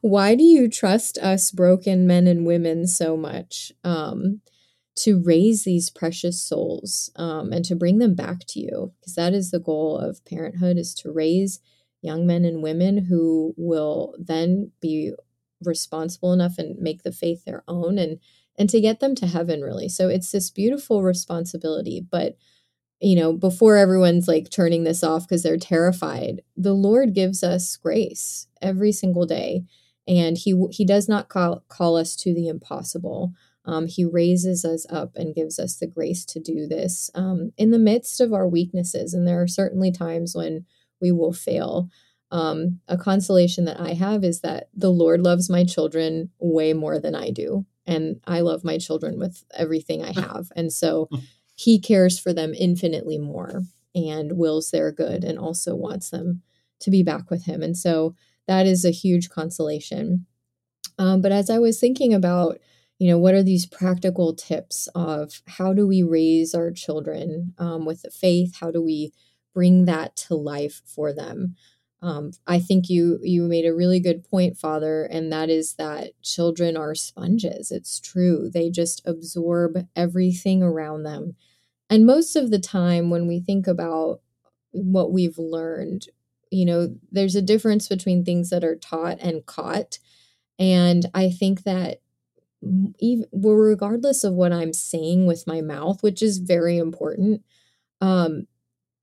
why 0.01 0.35
do 0.35 0.45
you 0.45 0.69
trust 0.69 1.19
us 1.19 1.51
broken 1.51 2.07
men 2.07 2.27
and 2.27 2.47
women 2.47 2.87
so 2.87 3.17
much 3.17 3.73
um, 3.85 4.41
to 4.97 5.23
raise 5.23 5.65
these 5.65 5.91
precious 5.91 6.41
souls 6.41 7.11
um, 7.17 7.53
and 7.53 7.65
to 7.65 7.75
bring 7.75 7.99
them 7.99 8.15
back 8.15 8.41
to 8.49 8.61
you? 8.61 8.93
Because 9.01 9.15
that 9.15 9.35
is 9.35 9.51
the 9.51 9.61
goal 9.61 9.99
of 9.99 10.25
parenthood 10.25 10.77
is 10.77 10.95
to 10.97 11.13
raise 11.13 11.61
young 12.03 12.27
men 12.27 12.45
and 12.45 12.63
women 12.63 13.07
who 13.07 13.55
will 13.57 14.15
then 14.19 14.71
be 14.81 15.13
responsible 15.63 16.33
enough 16.33 16.59
and 16.59 16.79
make 16.79 17.03
the 17.03 17.13
faith 17.13 17.45
their 17.45 17.65
own 17.67 17.99
and 17.99 18.19
and 18.59 18.71
to 18.71 18.81
get 18.81 19.01
them 19.01 19.15
to 19.15 19.27
heaven 19.27 19.63
really 19.63 19.89
so 19.89 20.09
it's 20.09 20.31
this 20.31 20.51
beautiful 20.51 21.03
responsibility 21.03 22.05
but 22.11 22.37
you 23.01 23.17
know, 23.17 23.33
before 23.33 23.77
everyone's 23.77 24.27
like 24.27 24.51
turning 24.51 24.85
this 24.85 25.05
off 25.05 25.29
because 25.29 25.43
they're 25.43 25.59
terrified, 25.59 26.43
the 26.57 26.73
Lord 26.73 27.15
gives 27.15 27.43
us 27.43 27.77
grace 27.77 28.47
every 28.63 28.93
single 28.93 29.27
day. 29.27 29.65
And 30.09 30.39
he 30.39 30.55
he 30.71 30.85
does 30.85 31.09
not 31.09 31.29
call 31.29 31.65
call 31.69 31.97
us 31.97 32.15
to 32.17 32.33
the 32.33 32.49
impossible. 32.49 33.33
Um, 33.65 33.89
he 33.89 34.05
raises 34.05 34.65
us 34.65 34.87
up 34.89 35.17
and 35.17 35.35
gives 35.35 35.59
us 35.59 35.77
the 35.77 35.89
grace 35.89 36.25
to 36.27 36.41
do 36.41 36.69
this 36.69 37.11
um, 37.17 37.53
in 37.59 37.73
the 37.73 37.81
midst 37.81 38.21
of 38.21 38.33
our 38.33 38.49
weaknesses. 38.49 39.13
And 39.13 39.27
there 39.27 39.43
are 39.43 39.49
certainly 39.49 39.91
times 39.91 40.37
when 40.37 40.65
we 41.01 41.11
will 41.11 41.33
fail. 41.33 41.89
Um, 42.31 42.81
a 42.89 42.97
consolation 42.97 43.65
that 43.65 43.81
I 43.81 43.95
have 43.95 44.23
is 44.23 44.41
that 44.41 44.69
the 44.73 44.91
Lord 44.91 45.21
loves 45.21 45.51
my 45.51 45.65
children 45.65 46.31
way 46.39 46.73
more 46.73 47.01
than 47.01 47.15
I 47.17 47.31
do. 47.31 47.67
And 47.87 48.21
I 48.27 48.41
love 48.41 48.65
my 48.65 48.79
children 48.79 49.19
with 49.19 49.45
everything 49.55 50.05
I 50.05 50.13
have. 50.21 50.47
And 50.55 50.73
so 50.73 51.09
he 51.57 51.81
cares 51.81 52.19
for 52.19 52.33
them 52.33 52.55
infinitely 52.55 53.19
more 53.19 53.63
and 53.95 54.33
wills 54.33 54.71
their 54.71 54.93
good 54.93 55.25
and 55.25 55.39
also 55.39 55.75
wants 55.75 56.11
them 56.11 56.43
to 56.81 56.91
be 56.91 57.03
back 57.03 57.31
with 57.31 57.47
him. 57.47 57.63
And 57.63 57.77
so 57.77 58.15
that 58.47 58.67
is 58.67 58.85
a 58.85 58.91
huge 58.91 59.31
consolation. 59.31 60.27
Um, 60.99 61.21
but 61.23 61.33
as 61.33 61.51
I 61.51 61.59
was 61.59 61.81
thinking 61.81 62.15
about, 62.15 62.59
you 62.99 63.09
know, 63.11 63.19
what 63.19 63.35
are 63.35 63.43
these 63.43 63.67
practical 63.67 64.35
tips 64.35 64.89
of 64.95 65.43
how 65.47 65.73
do 65.73 65.87
we 65.87 66.03
raise 66.03 66.55
our 66.55 66.71
children 66.71 67.55
um, 67.59 67.85
with 67.85 68.03
the 68.03 68.11
faith? 68.11 68.57
How 68.61 68.71
do 68.71 68.83
we 68.83 69.13
bring 69.55 69.87
that 69.87 70.15
to 70.17 70.35
life 70.35 70.83
for 70.87 71.13
them? 71.13 71.57
Um, 72.07 72.33
I 72.47 72.61
think 72.61 72.89
you 72.91 73.19
you 73.23 73.43
made 73.45 73.67
a 73.67 73.75
really 73.75 74.01
good 74.01 74.25
point, 74.25 74.59
Father, 74.59 75.05
and 75.05 75.33
that 75.33 75.51
is 75.51 75.75
that 75.75 76.13
children 76.23 76.77
are 76.77 76.95
sponges. 76.95 77.73
It's 77.73 78.01
true; 78.01 78.51
they 78.53 78.71
just 78.71 79.03
absorb 79.07 79.87
everything 79.97 80.63
around 80.63 81.03
them, 81.05 81.37
and 81.91 82.07
most 82.07 82.37
of 82.37 82.51
the 82.51 82.59
time, 82.61 83.11
when 83.11 83.27
we 83.29 83.41
think 83.41 83.67
about 83.67 84.21
what 84.73 85.13
we've 85.13 85.39
learned, 85.39 86.09
You 86.51 86.67
know, 86.67 86.97
there's 87.13 87.37
a 87.37 87.43
difference 87.43 87.89
between 87.89 88.25
things 88.25 88.51
that 88.51 88.65
are 88.65 88.77
taught 88.77 89.19
and 89.21 89.47
caught. 89.47 89.99
And 90.59 91.07
I 91.15 91.31
think 91.31 91.65
that 91.65 92.01
even 92.99 93.27
well, 93.31 93.55
regardless 93.55 94.25
of 94.25 94.35
what 94.35 94.53
I'm 94.53 94.73
saying 94.73 95.27
with 95.27 95.47
my 95.47 95.61
mouth, 95.61 96.03
which 96.03 96.23
is 96.23 96.39
very 96.39 96.79
important, 96.79 97.43
um, 98.01 98.47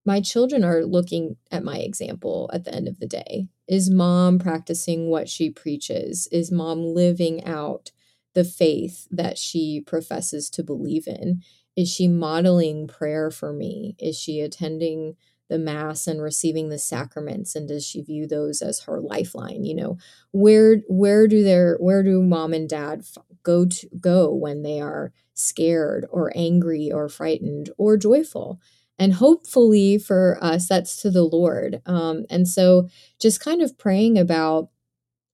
my 0.05 0.19
children 0.19 0.63
are 0.63 0.83
looking 0.83 1.37
at 1.51 1.63
my 1.63 1.77
example 1.77 2.49
at 2.53 2.65
the 2.65 2.73
end 2.73 2.87
of 2.87 2.99
the 2.99 3.07
day. 3.07 3.47
Is 3.67 3.89
mom 3.89 4.39
practicing 4.39 5.09
what 5.09 5.29
she 5.29 5.49
preaches? 5.49 6.27
Is 6.31 6.51
mom 6.51 6.83
living 6.83 7.43
out 7.45 7.91
the 8.33 8.43
faith 8.43 9.07
that 9.11 9.37
she 9.37 9.81
professes 9.85 10.49
to 10.51 10.63
believe 10.63 11.07
in? 11.07 11.41
Is 11.75 11.89
she 11.89 12.07
modeling 12.07 12.87
prayer 12.87 13.31
for 13.31 13.53
me? 13.53 13.95
Is 13.99 14.19
she 14.19 14.41
attending 14.41 15.15
the 15.49 15.59
mass 15.59 16.07
and 16.07 16.21
receiving 16.21 16.69
the 16.69 16.79
sacraments 16.79 17.55
and 17.55 17.67
does 17.67 17.85
she 17.85 18.01
view 18.01 18.25
those 18.25 18.61
as 18.61 18.81
her 18.81 18.99
lifeline 18.99 19.63
you 19.63 19.75
know 19.75 19.97
where 20.31 20.77
where 20.87 21.27
do 21.27 21.43
their 21.43 21.75
where 21.79 22.01
do 22.01 22.23
mom 22.23 22.53
and 22.53 22.69
dad 22.69 23.03
go 23.43 23.65
to 23.65 23.87
go 23.99 24.33
when 24.33 24.63
they 24.63 24.79
are 24.79 25.11
scared 25.33 26.07
or 26.09 26.31
angry 26.35 26.91
or 26.91 27.09
frightened 27.09 27.69
or 27.77 27.97
joyful 27.97 28.59
and 28.99 29.13
hopefully 29.13 29.97
for 29.97 30.37
us 30.41 30.67
that's 30.67 31.01
to 31.01 31.11
the 31.11 31.23
lord. 31.23 31.81
Um, 31.85 32.25
and 32.29 32.47
so 32.47 32.89
just 33.19 33.39
kind 33.39 33.61
of 33.61 33.77
praying 33.77 34.17
about 34.17 34.69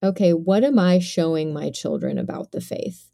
okay 0.01 0.31
what 0.31 0.63
am 0.63 0.79
i 0.79 0.97
showing 0.99 1.53
my 1.53 1.69
children 1.69 2.17
about 2.17 2.51
the 2.51 2.61
faith? 2.61 3.11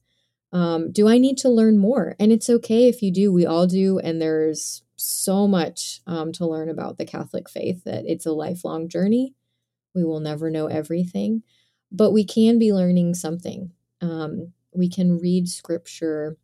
Um, 0.52 0.92
do 0.92 1.08
i 1.08 1.18
need 1.18 1.38
to 1.40 1.50
learn 1.50 1.78
more? 1.78 2.16
And 2.20 2.32
it's 2.32 2.50
okay 2.50 2.88
if 2.88 3.02
you 3.02 3.12
do. 3.12 3.32
We 3.34 3.46
all 3.46 3.68
do 3.68 4.00
and 4.00 4.22
there's 4.22 4.84
so 4.98 5.48
much 5.48 6.02
um, 6.08 6.32
to 6.34 6.48
learn 6.48 6.70
about 6.70 6.98
the 6.98 7.06
catholic 7.06 7.50
faith 7.50 7.84
that 7.84 8.06
it's 8.06 8.26
a 8.26 8.32
lifelong 8.32 8.88
journey. 8.88 9.34
We 9.94 10.04
will 10.04 10.20
never 10.20 10.50
know 10.50 10.68
everything 10.68 11.44
but 11.96 12.12
we 12.12 12.26
can 12.26 12.60
be 12.60 12.74
learning 12.74 13.14
something. 13.14 13.72
Um, 14.02 14.54
we 14.74 14.90
can 14.90 15.18
read 15.18 15.48
scripture 15.48 16.38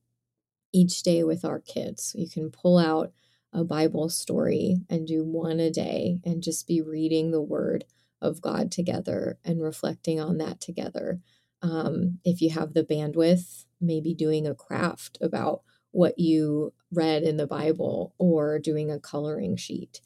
each 0.74 1.03
day 1.03 1.24
with 1.24 1.43
our 1.43 1.60
kids. 1.60 2.15
You 2.17 2.29
can 2.29 2.50
pull 2.50 2.77
out 2.77 3.12
a 3.53 3.63
Bible 3.63 4.10
story 4.10 4.81
and 4.89 5.08
do 5.08 5.24
one 5.24 5.60
a 5.60 5.70
day 5.70 6.20
and 6.24 6.43
just 6.43 6.67
be 6.67 6.81
reading 6.81 7.31
the 7.31 7.41
Word 7.41 7.86
of 8.22 8.41
God 8.41 8.72
together 8.72 9.38
and 9.43 9.62
reflecting 9.62 10.20
on 10.20 10.38
that 10.38 10.62
together. 10.62 11.20
Um, 11.62 12.20
if 12.24 12.41
you 12.41 12.51
have 12.51 12.74
the 12.74 12.84
bandwidth, 12.84 13.65
maybe 13.79 14.13
doing 14.13 14.48
a 14.48 14.55
craft 14.55 15.17
about 15.22 15.62
what 15.91 16.17
you 16.17 16.74
read 16.91 17.24
in 17.24 17.38
the 17.38 17.48
Bible 17.48 18.13
or 18.17 18.60
doing 18.60 18.89
a 18.89 19.00
coloring 19.00 19.58
sheet. 19.58 20.01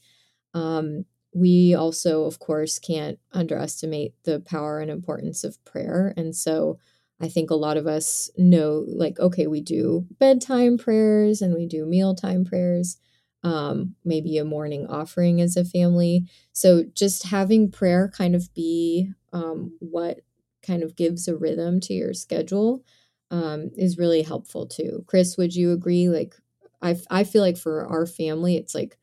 Um, 0.54 1.06
we 1.34 1.76
also, 1.76 2.24
of 2.24 2.40
course, 2.40 2.80
can't 2.80 3.20
underestimate 3.34 4.14
the 4.24 4.40
power 4.40 4.80
and 4.80 4.90
importance 4.90 5.44
of 5.44 5.64
prayer. 5.66 6.14
And 6.16 6.36
so 6.36 6.80
I 7.20 7.28
think 7.28 7.50
a 7.50 7.56
lot 7.56 7.78
of 7.78 7.88
us 7.88 8.30
know, 8.38 8.86
like, 8.88 9.20
okay, 9.20 9.46
we 9.48 9.62
do 9.62 10.08
bedtime 10.18 10.78
prayers 10.78 11.42
and 11.42 11.54
we 11.54 11.68
do 11.68 11.86
mealtime 11.86 12.46
prayers 12.46 12.98
um, 13.44 13.96
maybe 14.04 14.38
a 14.38 14.46
morning 14.46 14.88
offering 14.88 15.42
as 15.42 15.56
a 15.56 15.66
family. 15.66 16.26
So 16.52 16.84
just 16.94 17.24
having 17.24 17.72
prayer 17.72 18.12
kind 18.14 18.36
of 18.36 18.54
be 18.54 19.12
um, 19.34 19.78
what 19.80 20.22
kind 20.66 20.82
of 20.82 20.96
gives 20.96 21.28
a 21.28 21.36
rhythm 21.36 21.80
to 21.82 21.94
your 21.94 22.14
schedule 22.14 22.84
um, 23.32 23.70
is 23.78 23.98
really 23.98 24.24
helpful 24.24 24.66
too. 24.66 25.04
Chris, 25.08 25.38
would 25.38 25.56
you 25.56 25.72
agree? 25.72 26.10
Like, 26.10 26.36
I, 26.82 26.98
I 27.10 27.24
feel 27.24 27.42
like 27.42 27.58
for 27.58 27.86
our 27.88 28.06
family, 28.06 28.58
it's 28.58 28.76
like, 28.76 28.98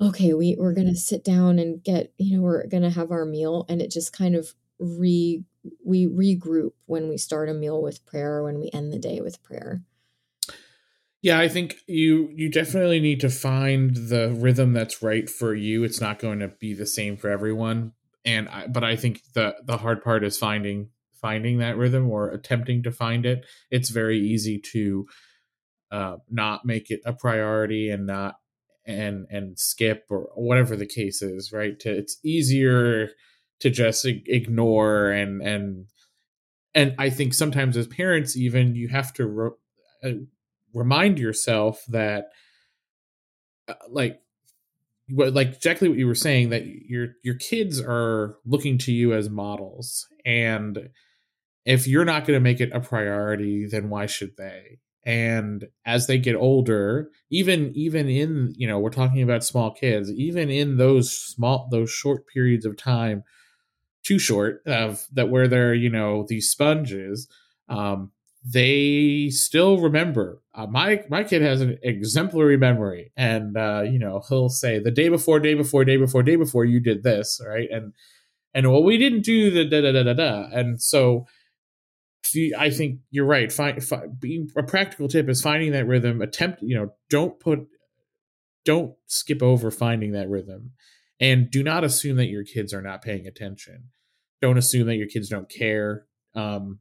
okay, 0.00 0.34
we, 0.34 0.56
we're 0.58 0.74
going 0.74 0.88
to 0.88 0.96
sit 0.96 1.24
down 1.24 1.58
and 1.58 1.82
get, 1.82 2.12
you 2.18 2.36
know, 2.36 2.42
we're 2.42 2.66
going 2.66 2.82
to 2.82 2.90
have 2.90 3.10
our 3.10 3.24
meal. 3.24 3.64
And 3.68 3.80
it 3.80 3.90
just 3.90 4.12
kind 4.12 4.34
of 4.34 4.54
re, 4.78 5.42
we 5.84 6.06
regroup 6.06 6.72
when 6.84 7.08
we 7.08 7.16
start 7.16 7.48
a 7.48 7.54
meal 7.54 7.80
with 7.82 8.04
prayer, 8.04 8.42
when 8.42 8.58
we 8.60 8.70
end 8.72 8.92
the 8.92 8.98
day 8.98 9.20
with 9.20 9.42
prayer. 9.42 9.82
Yeah, 11.26 11.40
I 11.40 11.48
think 11.48 11.78
you 11.88 12.30
you 12.36 12.48
definitely 12.48 13.00
need 13.00 13.18
to 13.22 13.30
find 13.30 13.96
the 13.96 14.32
rhythm 14.32 14.72
that's 14.72 15.02
right 15.02 15.28
for 15.28 15.56
you. 15.56 15.82
It's 15.82 16.00
not 16.00 16.20
going 16.20 16.38
to 16.38 16.46
be 16.46 16.72
the 16.72 16.86
same 16.86 17.16
for 17.16 17.28
everyone, 17.28 17.94
and 18.24 18.48
I, 18.48 18.68
but 18.68 18.84
I 18.84 18.94
think 18.94 19.22
the 19.34 19.56
the 19.64 19.78
hard 19.78 20.04
part 20.04 20.22
is 20.22 20.38
finding 20.38 20.90
finding 21.20 21.58
that 21.58 21.76
rhythm 21.76 22.08
or 22.08 22.28
attempting 22.28 22.84
to 22.84 22.92
find 22.92 23.26
it. 23.26 23.44
It's 23.72 23.88
very 23.88 24.20
easy 24.20 24.60
to 24.70 25.06
uh, 25.90 26.16
not 26.30 26.64
make 26.64 26.92
it 26.92 27.00
a 27.04 27.12
priority 27.12 27.90
and 27.90 28.06
not 28.06 28.36
and 28.86 29.26
and 29.28 29.58
skip 29.58 30.04
or 30.08 30.28
whatever 30.36 30.76
the 30.76 30.86
case 30.86 31.22
is. 31.22 31.50
Right? 31.52 31.76
To, 31.80 31.90
it's 31.90 32.18
easier 32.24 33.08
to 33.58 33.68
just 33.68 34.04
ignore 34.06 35.10
and 35.10 35.42
and 35.42 35.86
and 36.72 36.94
I 37.00 37.10
think 37.10 37.34
sometimes 37.34 37.76
as 37.76 37.88
parents, 37.88 38.36
even 38.36 38.76
you 38.76 38.86
have 38.90 39.12
to. 39.14 39.26
Re- 39.26 40.20
remind 40.76 41.18
yourself 41.18 41.82
that 41.88 42.26
uh, 43.68 43.74
like 43.90 44.20
what 45.08 45.32
like 45.32 45.48
exactly 45.54 45.88
what 45.88 45.98
you 45.98 46.06
were 46.06 46.14
saying 46.14 46.50
that 46.50 46.66
your 46.66 47.08
your 47.22 47.36
kids 47.36 47.80
are 47.80 48.36
looking 48.44 48.76
to 48.76 48.92
you 48.92 49.12
as 49.12 49.30
models 49.30 50.06
and 50.24 50.90
if 51.64 51.86
you're 51.86 52.04
not 52.04 52.26
going 52.26 52.36
to 52.36 52.40
make 52.40 52.60
it 52.60 52.72
a 52.72 52.80
priority 52.80 53.66
then 53.68 53.88
why 53.88 54.06
should 54.06 54.36
they? 54.36 54.78
And 55.04 55.66
as 55.84 56.06
they 56.06 56.18
get 56.18 56.34
older 56.34 57.10
even 57.30 57.72
even 57.74 58.08
in 58.08 58.52
you 58.56 58.66
know 58.66 58.78
we're 58.80 58.90
talking 58.90 59.22
about 59.22 59.44
small 59.44 59.70
kids 59.72 60.10
even 60.10 60.50
in 60.50 60.76
those 60.76 61.16
small 61.16 61.68
those 61.70 61.90
short 61.90 62.26
periods 62.26 62.66
of 62.66 62.76
time 62.76 63.22
too 64.04 64.18
short 64.18 64.62
of 64.66 65.06
that 65.12 65.30
where 65.30 65.46
they're 65.46 65.74
you 65.74 65.90
know 65.90 66.26
these 66.28 66.50
sponges 66.50 67.28
um 67.68 68.10
they 68.48 69.28
still 69.30 69.78
remember. 69.78 70.40
Uh, 70.54 70.66
my 70.66 71.02
my 71.08 71.24
kid 71.24 71.42
has 71.42 71.60
an 71.60 71.78
exemplary 71.82 72.56
memory, 72.56 73.12
and 73.16 73.56
uh, 73.56 73.82
you 73.84 73.98
know 73.98 74.22
he'll 74.28 74.48
say 74.48 74.78
the 74.78 74.90
day 74.90 75.08
before, 75.08 75.40
day 75.40 75.54
before, 75.54 75.84
day 75.84 75.96
before, 75.96 76.22
day 76.22 76.36
before 76.36 76.64
you 76.64 76.78
did 76.78 77.02
this, 77.02 77.40
right? 77.44 77.68
And 77.70 77.92
and 78.54 78.70
well, 78.70 78.84
we 78.84 78.98
didn't 78.98 79.22
do 79.22 79.50
the 79.50 79.64
da 79.64 79.80
da 79.80 79.92
da 79.92 80.02
da 80.02 80.12
da, 80.14 80.48
and 80.52 80.80
so. 80.80 81.26
I 82.58 82.70
think 82.70 82.98
you're 83.12 83.24
right. 83.24 83.52
Find, 83.52 83.82
find 83.82 84.18
being 84.20 84.50
a 84.56 84.62
practical 84.62 85.06
tip 85.06 85.28
is 85.28 85.40
finding 85.40 85.70
that 85.72 85.86
rhythm. 85.86 86.20
Attempt, 86.20 86.60
you 86.60 86.76
know, 86.76 86.92
don't 87.08 87.38
put, 87.38 87.60
don't 88.64 88.94
skip 89.06 89.44
over 89.44 89.70
finding 89.70 90.10
that 90.12 90.28
rhythm, 90.28 90.72
and 91.20 91.48
do 91.50 91.62
not 91.62 91.84
assume 91.84 92.16
that 92.16 92.26
your 92.26 92.42
kids 92.42 92.74
are 92.74 92.82
not 92.82 93.00
paying 93.00 93.28
attention. 93.28 93.90
Don't 94.42 94.58
assume 94.58 94.88
that 94.88 94.96
your 94.96 95.06
kids 95.06 95.28
don't 95.28 95.48
care. 95.48 96.04
Um, 96.34 96.80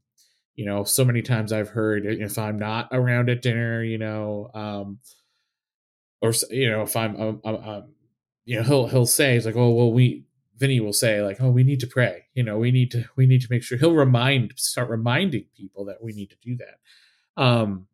you 0.55 0.65
know 0.65 0.83
so 0.83 1.05
many 1.05 1.21
times 1.21 1.51
i've 1.51 1.69
heard 1.69 2.05
if 2.05 2.37
i'm 2.37 2.57
not 2.57 2.87
around 2.91 3.29
at 3.29 3.41
dinner 3.41 3.83
you 3.83 3.97
know 3.97 4.49
um 4.53 4.99
or 6.21 6.33
you 6.49 6.69
know 6.69 6.81
if 6.81 6.95
i'm 6.95 7.15
um, 7.19 7.41
um, 7.43 7.55
um 7.55 7.83
you 8.45 8.55
know 8.55 8.63
he'll 8.63 8.87
he'll 8.87 9.05
say 9.05 9.33
he's 9.33 9.45
like 9.45 9.55
oh 9.55 9.69
well 9.71 9.91
we 9.91 10.25
vinny 10.57 10.79
will 10.79 10.93
say 10.93 11.21
like 11.21 11.41
oh 11.41 11.49
we 11.49 11.63
need 11.63 11.79
to 11.79 11.87
pray 11.87 12.23
you 12.33 12.43
know 12.43 12.57
we 12.57 12.71
need 12.71 12.91
to 12.91 13.03
we 13.15 13.25
need 13.25 13.41
to 13.41 13.47
make 13.49 13.63
sure 13.63 13.77
he'll 13.77 13.93
remind 13.93 14.53
start 14.55 14.89
reminding 14.89 15.45
people 15.55 15.85
that 15.85 16.01
we 16.01 16.13
need 16.13 16.29
to 16.29 16.37
do 16.41 16.57
that. 16.57 17.41
Um 17.41 17.87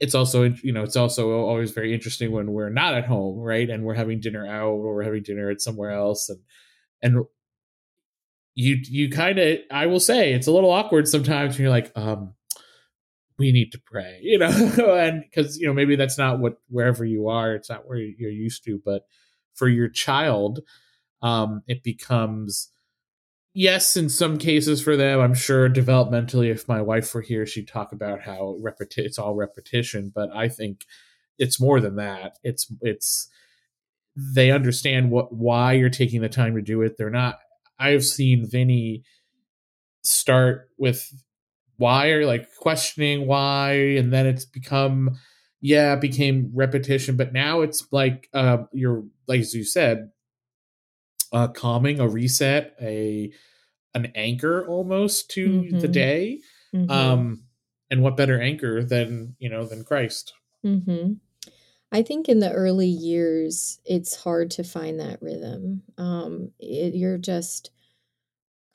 it's 0.00 0.14
also 0.14 0.44
you 0.62 0.72
know 0.72 0.82
it's 0.82 0.96
also 0.96 1.30
always 1.32 1.72
very 1.72 1.92
interesting 1.92 2.30
when 2.30 2.52
we're 2.52 2.70
not 2.70 2.94
at 2.94 3.06
home 3.06 3.38
right 3.38 3.68
and 3.70 3.84
we're 3.84 3.94
having 3.94 4.20
dinner 4.20 4.46
out 4.46 4.68
or 4.68 4.94
we're 4.94 5.02
having 5.02 5.22
dinner 5.22 5.50
at 5.50 5.60
somewhere 5.60 5.90
else 5.90 6.28
and 6.28 6.40
and 7.02 7.24
you 8.58 8.76
you 8.84 9.10
kind 9.10 9.38
of 9.38 9.58
I 9.70 9.86
will 9.86 10.00
say 10.00 10.32
it's 10.32 10.46
a 10.46 10.52
little 10.52 10.70
awkward 10.70 11.08
sometimes 11.08 11.54
when 11.54 11.62
you're 11.62 11.70
like, 11.70 11.92
um, 11.96 12.34
we 13.38 13.52
need 13.52 13.72
to 13.72 13.78
pray, 13.78 14.18
you 14.22 14.38
know, 14.38 14.48
and 14.48 15.22
because 15.22 15.58
you 15.58 15.66
know 15.66 15.72
maybe 15.72 15.96
that's 15.96 16.18
not 16.18 16.38
what 16.38 16.58
wherever 16.68 17.04
you 17.04 17.28
are, 17.28 17.54
it's 17.54 17.70
not 17.70 17.86
where 17.86 17.98
you're 17.98 18.30
used 18.30 18.64
to, 18.64 18.80
but 18.84 19.02
for 19.54 19.68
your 19.68 19.88
child, 19.88 20.60
um, 21.22 21.62
it 21.66 21.82
becomes 21.82 22.70
yes 23.54 23.96
in 23.96 24.10
some 24.10 24.36
cases 24.36 24.80
for 24.80 24.94
them 24.94 25.18
i'm 25.20 25.34
sure 25.34 25.70
developmentally 25.70 26.50
if 26.50 26.68
my 26.68 26.82
wife 26.82 27.12
were 27.14 27.22
here 27.22 27.46
she'd 27.46 27.66
talk 27.66 27.92
about 27.92 28.20
how 28.20 28.54
repeti- 28.62 28.98
it's 28.98 29.18
all 29.18 29.34
repetition 29.34 30.12
but 30.14 30.30
i 30.36 30.46
think 30.46 30.84
it's 31.38 31.60
more 31.60 31.80
than 31.80 31.96
that. 31.96 32.38
It's 32.42 32.72
it's 32.82 33.28
they 34.16 34.50
understand 34.50 35.10
what 35.10 35.32
why 35.32 35.72
you're 35.72 35.88
taking 35.88 36.20
the 36.20 36.28
time 36.28 36.54
to 36.56 36.62
do 36.62 36.82
it. 36.82 36.96
They're 36.98 37.10
not 37.10 37.38
I've 37.78 38.04
seen 38.04 38.48
Vinny 38.48 39.02
start 40.02 40.70
with 40.78 41.10
why 41.76 42.08
or 42.10 42.26
like 42.26 42.48
questioning 42.56 43.26
why, 43.26 43.72
and 43.72 44.12
then 44.12 44.26
it's 44.26 44.44
become 44.44 45.18
yeah, 45.60 45.94
it 45.94 46.00
became 46.00 46.52
repetition, 46.54 47.16
but 47.16 47.32
now 47.32 47.62
it's 47.62 47.86
like 47.92 48.28
uh 48.34 48.58
you're 48.72 49.04
like 49.26 49.40
as 49.40 49.54
you 49.54 49.64
said, 49.64 50.10
uh 51.32 51.48
calming, 51.48 52.00
a 52.00 52.08
reset, 52.08 52.74
a 52.80 53.32
an 53.94 54.12
anchor 54.14 54.66
almost 54.66 55.30
to 55.30 55.48
mm-hmm. 55.48 55.78
the 55.78 55.88
day. 55.88 56.40
Mm-hmm. 56.74 56.90
Um 56.90 57.44
and 57.90 58.02
what 58.02 58.16
better 58.16 58.40
anchor 58.40 58.82
than, 58.82 59.34
you 59.38 59.48
know, 59.48 59.64
than 59.64 59.84
Christ. 59.84 60.34
Mm-hmm. 60.64 61.14
I 61.90 62.02
think 62.02 62.28
in 62.28 62.38
the 62.40 62.52
early 62.52 62.88
years, 62.88 63.80
it's 63.84 64.14
hard 64.14 64.50
to 64.52 64.64
find 64.64 65.00
that 65.00 65.22
rhythm. 65.22 65.82
Um, 65.96 66.52
it, 66.58 66.94
you're 66.94 67.18
just 67.18 67.70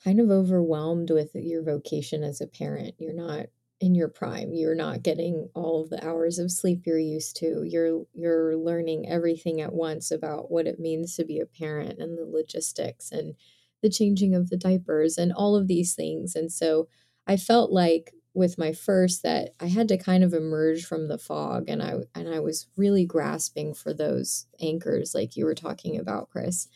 kind 0.02 0.20
of 0.20 0.30
overwhelmed 0.30 1.10
with 1.10 1.34
your 1.34 1.62
vocation 1.62 2.22
as 2.22 2.40
a 2.40 2.46
parent. 2.46 2.94
You're 2.98 3.14
not 3.14 3.46
in 3.80 3.94
your 3.94 4.08
prime. 4.08 4.54
You're 4.54 4.74
not 4.74 5.02
getting 5.02 5.48
all 5.54 5.86
the 5.86 6.04
hours 6.06 6.38
of 6.38 6.50
sleep 6.50 6.82
you're 6.86 6.98
used 6.98 7.36
to. 7.36 7.64
You're 7.64 8.04
you're 8.12 8.56
learning 8.56 9.08
everything 9.08 9.60
at 9.60 9.72
once 9.72 10.10
about 10.10 10.50
what 10.50 10.66
it 10.66 10.78
means 10.78 11.16
to 11.16 11.24
be 11.24 11.40
a 11.40 11.46
parent 11.46 11.98
and 11.98 12.16
the 12.16 12.24
logistics 12.24 13.10
and 13.10 13.34
the 13.82 13.90
changing 13.90 14.34
of 14.34 14.48
the 14.50 14.56
diapers 14.56 15.18
and 15.18 15.32
all 15.32 15.56
of 15.56 15.66
these 15.68 15.94
things. 15.94 16.34
And 16.34 16.52
so 16.52 16.88
I 17.26 17.36
felt 17.36 17.70
like 17.70 18.14
with 18.34 18.58
my 18.58 18.72
first 18.72 19.22
that 19.22 19.54
I 19.60 19.66
had 19.66 19.88
to 19.88 19.96
kind 19.96 20.24
of 20.24 20.34
emerge 20.34 20.84
from 20.84 21.08
the 21.08 21.18
fog 21.18 21.68
and 21.68 21.82
I 21.82 21.94
and 22.14 22.28
I 22.28 22.40
was 22.40 22.66
really 22.76 23.06
grasping 23.06 23.74
for 23.74 23.94
those 23.94 24.46
anchors 24.60 25.14
like 25.14 25.36
you 25.36 25.44
were 25.44 25.54
talking 25.54 25.98
about 25.98 26.30
Chris. 26.30 26.68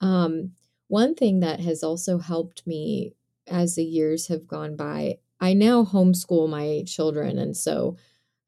Um, 0.00 0.52
one 0.88 1.14
thing 1.14 1.40
that 1.40 1.60
has 1.60 1.82
also 1.82 2.18
helped 2.18 2.66
me 2.66 3.14
as 3.46 3.74
the 3.74 3.84
years 3.84 4.28
have 4.28 4.46
gone 4.46 4.76
by, 4.76 5.18
I 5.40 5.54
now 5.54 5.84
homeschool 5.84 6.48
my 6.48 6.84
children 6.86 7.38
and 7.38 7.56
so 7.56 7.96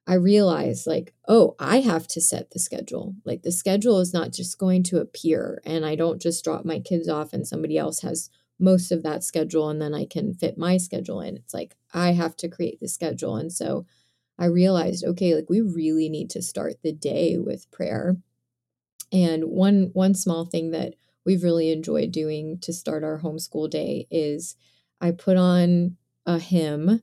I 0.06 0.14
realize 0.14 0.86
like, 0.86 1.14
oh, 1.28 1.54
I 1.58 1.80
have 1.80 2.08
to 2.08 2.20
set 2.20 2.50
the 2.50 2.58
schedule. 2.58 3.14
Like 3.24 3.42
the 3.42 3.52
schedule 3.52 4.00
is 4.00 4.12
not 4.12 4.32
just 4.32 4.58
going 4.58 4.82
to 4.84 5.00
appear 5.00 5.62
and 5.64 5.86
I 5.86 5.94
don't 5.94 6.20
just 6.20 6.42
drop 6.44 6.64
my 6.64 6.80
kids 6.80 7.08
off 7.08 7.32
and 7.32 7.46
somebody 7.46 7.78
else 7.78 8.00
has 8.00 8.28
most 8.60 8.92
of 8.92 9.02
that 9.02 9.24
schedule 9.24 9.68
and 9.68 9.80
then 9.80 9.94
I 9.94 10.04
can 10.04 10.34
fit 10.34 10.58
my 10.58 10.76
schedule 10.76 11.20
in. 11.20 11.36
It's 11.36 11.54
like 11.54 11.76
I 11.92 12.12
have 12.12 12.36
to 12.36 12.48
create 12.48 12.80
the 12.80 12.88
schedule. 12.88 13.36
And 13.36 13.52
so 13.52 13.86
I 14.38 14.46
realized, 14.46 15.04
okay, 15.04 15.34
like 15.34 15.50
we 15.50 15.60
really 15.60 16.08
need 16.08 16.30
to 16.30 16.42
start 16.42 16.82
the 16.82 16.92
day 16.92 17.36
with 17.38 17.70
prayer. 17.70 18.16
And 19.12 19.44
one 19.44 19.90
one 19.92 20.14
small 20.14 20.44
thing 20.44 20.70
that 20.70 20.94
we've 21.24 21.42
really 21.42 21.70
enjoyed 21.70 22.12
doing 22.12 22.58
to 22.60 22.72
start 22.72 23.04
our 23.04 23.20
homeschool 23.20 23.68
day 23.70 24.06
is 24.10 24.56
I 25.00 25.10
put 25.10 25.36
on 25.36 25.96
a 26.26 26.38
hymn 26.38 27.02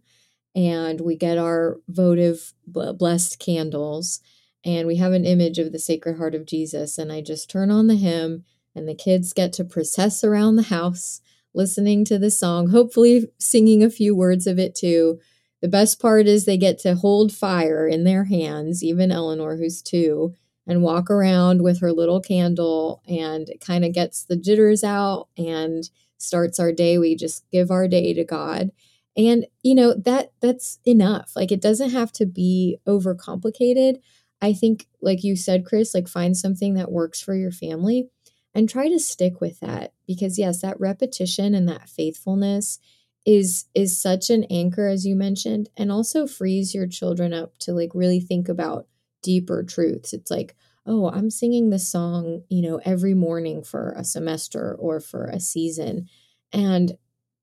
and 0.56 1.02
we 1.02 1.16
get 1.16 1.38
our 1.38 1.78
votive 1.88 2.54
blessed 2.66 3.40
candles 3.40 4.22
and 4.66 4.88
we 4.88 4.96
have 4.96 5.14
an 5.14 5.26
image 5.26 5.60
of 5.60 5.72
the 5.72 5.80
Sacred 5.80 6.18
Heart 6.18 6.36
of 6.36 6.46
Jesus 6.46 6.98
and 6.98 7.12
I 7.12 7.22
just 7.22 7.50
turn 7.50 7.70
on 7.70 7.88
the 7.88 7.96
hymn 7.96 8.44
and 8.76 8.88
the 8.88 8.96
kids 8.96 9.34
get 9.34 9.54
to 9.54 9.64
process 9.64 10.24
around 10.24 10.56
the 10.56 10.64
house 10.64 11.22
listening 11.58 12.06
to 12.06 12.18
the 12.18 12.32
song, 12.32 12.70
hopefully 12.70 13.28
singing 13.40 13.84
a 13.84 13.90
few 13.90 14.16
words 14.16 14.48
of 14.48 14.58
it 14.60 14.76
too. 14.76 15.20
The 15.62 15.68
best 15.68 16.00
part 16.00 16.28
is 16.28 16.46
they 16.46 16.58
get 16.58 16.78
to 16.80 16.96
hold 16.96 17.34
fire 17.34 17.88
in 17.88 18.04
their 18.04 18.26
hands, 18.26 18.84
even 18.84 19.12
Eleanor, 19.12 19.58
who's 19.58 19.82
two, 19.82 20.36
and 20.68 20.84
walk 20.84 21.10
around 21.10 21.64
with 21.64 21.80
her 21.80 21.92
little 21.92 22.22
candle 22.22 23.02
and 23.08 23.50
it 23.50 23.60
kind 23.60 23.84
of 23.84 23.92
gets 23.92 24.24
the 24.24 24.36
jitters 24.38 24.84
out 24.84 25.28
and 25.36 25.90
starts 26.18 26.60
our 26.60 26.72
day. 26.72 26.98
We 26.98 27.16
just 27.16 27.50
give 27.52 27.72
our 27.72 27.88
day 27.88 28.14
to 28.14 28.24
God. 28.24 28.72
And 29.16 29.48
you 29.64 29.74
know, 29.74 29.96
that 29.96 30.32
that's 30.42 30.78
enough. 30.86 31.32
Like 31.36 31.52
it 31.52 31.62
doesn't 31.62 31.90
have 31.90 32.12
to 32.14 32.26
be 32.26 32.78
overcomplicated. 32.88 34.00
I 34.42 34.54
think 34.54 34.86
like 35.02 35.24
you 35.24 35.36
said 35.36 35.66
Chris, 35.66 35.96
like 35.96 36.08
find 36.08 36.38
something 36.38 36.76
that 36.76 36.92
works 36.92 37.20
for 37.20 37.34
your 37.34 37.52
family 37.52 38.10
and 38.58 38.68
try 38.68 38.90
to 38.90 38.98
stick 38.98 39.40
with 39.40 39.60
that 39.60 39.94
because 40.08 40.40
yes 40.40 40.62
that 40.62 40.80
repetition 40.80 41.54
and 41.54 41.70
that 41.70 41.88
faithfulness 41.88 42.80
is 43.24 43.66
is 43.76 44.02
such 44.02 44.32
an 44.32 44.46
anchor 44.46 44.88
as 44.88 45.06
you 45.06 45.16
mentioned 45.16 45.70
and 45.78 45.92
also 45.92 46.26
frees 46.26 46.74
your 46.74 46.88
children 46.88 47.34
up 47.34 47.56
to 47.60 47.72
like 47.72 47.92
really 47.94 48.20
think 48.20 48.50
about 48.50 48.88
deeper 49.22 49.64
truths. 49.64 50.12
It's 50.12 50.32
like 50.32 50.56
oh 50.88 51.10
i'm 51.10 51.30
singing 51.30 51.70
this 51.70 51.88
song 51.88 52.42
you 52.50 52.62
know 52.62 52.80
every 52.86 53.14
morning 53.14 53.62
for 53.62 53.94
a 53.98 54.04
semester 54.04 54.76
or 54.80 55.00
for 55.00 55.26
a 55.26 55.40
season 55.40 56.08
and 56.54 56.98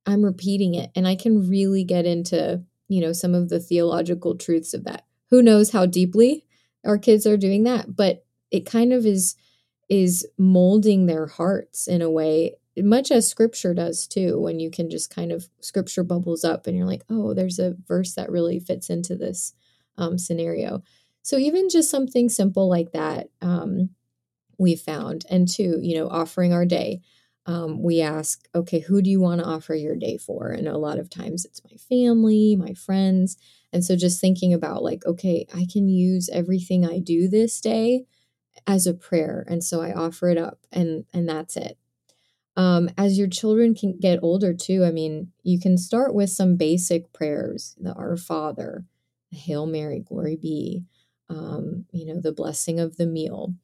i'm 0.06 0.24
repeating 0.24 0.74
it 0.74 0.90
and 0.96 1.06
i 1.06 1.14
can 1.14 1.48
really 1.48 1.84
get 1.84 2.06
into 2.06 2.62
you 2.88 3.00
know 3.00 3.12
some 3.12 3.34
of 3.34 3.50
the 3.50 3.60
theological 3.60 4.36
truths 4.36 4.74
of 4.74 4.84
that. 4.84 5.04
Who 5.30 5.42
knows 5.42 5.70
how 5.70 5.86
deeply 5.86 6.46
our 6.84 6.98
kids 6.98 7.26
are 7.26 7.36
doing 7.36 7.64
that 7.64 7.94
but 7.94 8.24
it 8.50 8.66
kind 8.66 8.92
of 8.92 9.04
is 9.04 9.36
is 9.88 10.26
molding 10.38 11.06
their 11.06 11.26
hearts 11.26 11.86
in 11.86 12.02
a 12.02 12.10
way 12.10 12.54
much 12.78 13.12
as 13.12 13.28
scripture 13.28 13.72
does 13.72 14.08
too 14.08 14.40
when 14.40 14.58
you 14.58 14.68
can 14.68 14.90
just 14.90 15.14
kind 15.14 15.30
of 15.30 15.48
scripture 15.60 16.02
bubbles 16.02 16.44
up 16.44 16.66
and 16.66 16.76
you're 16.76 16.86
like 16.86 17.04
oh 17.08 17.32
there's 17.32 17.60
a 17.60 17.76
verse 17.86 18.14
that 18.14 18.30
really 18.30 18.58
fits 18.58 18.90
into 18.90 19.14
this 19.14 19.54
um, 19.96 20.18
scenario. 20.18 20.82
So 21.22 21.38
even 21.38 21.68
just 21.68 21.90
something 21.90 22.28
simple 22.28 22.68
like 22.68 22.92
that 22.92 23.28
um, 23.40 23.90
we 24.58 24.76
found. 24.76 25.24
And 25.30 25.48
two 25.48 25.78
you 25.82 25.96
know 25.96 26.08
offering 26.08 26.52
our 26.52 26.66
day. 26.66 27.00
Um, 27.46 27.82
we 27.82 28.00
ask 28.00 28.48
okay 28.54 28.78
who 28.78 29.02
do 29.02 29.10
you 29.10 29.20
want 29.20 29.42
to 29.42 29.46
offer 29.46 29.74
your 29.74 29.96
day 29.96 30.16
for? 30.16 30.50
And 30.50 30.66
a 30.66 30.78
lot 30.78 30.98
of 30.98 31.10
times 31.10 31.44
it's 31.44 31.60
my 31.64 31.76
family 31.76 32.56
my 32.56 32.72
friends. 32.72 33.36
And 33.72 33.84
so 33.84 33.96
just 33.96 34.20
thinking 34.20 34.54
about 34.54 34.82
like 34.82 35.04
okay 35.04 35.46
i 35.54 35.66
can 35.70 35.88
use 35.88 36.30
everything 36.32 36.86
i 36.86 36.98
do 36.98 37.28
this 37.28 37.60
day 37.60 38.06
as 38.66 38.86
a 38.86 38.94
prayer 38.94 39.44
and 39.48 39.62
so 39.62 39.80
i 39.80 39.92
offer 39.92 40.28
it 40.28 40.38
up 40.38 40.60
and 40.72 41.04
and 41.12 41.28
that's 41.28 41.56
it. 41.56 41.78
Um, 42.56 42.88
as 42.96 43.18
your 43.18 43.26
children 43.26 43.74
can 43.74 43.98
get 43.98 44.20
older 44.22 44.54
too 44.54 44.84
i 44.84 44.90
mean 44.90 45.32
you 45.42 45.58
can 45.58 45.76
start 45.76 46.14
with 46.14 46.30
some 46.30 46.56
basic 46.56 47.12
prayers 47.12 47.74
the 47.80 47.92
our 47.94 48.16
father 48.16 48.84
the 49.30 49.38
hail 49.38 49.66
mary 49.66 50.00
glory 50.00 50.36
be 50.36 50.84
um, 51.28 51.86
you 51.92 52.06
know 52.06 52.20
the 52.20 52.32
blessing 52.32 52.78
of 52.78 52.96
the 52.96 53.06
meal. 53.06 53.54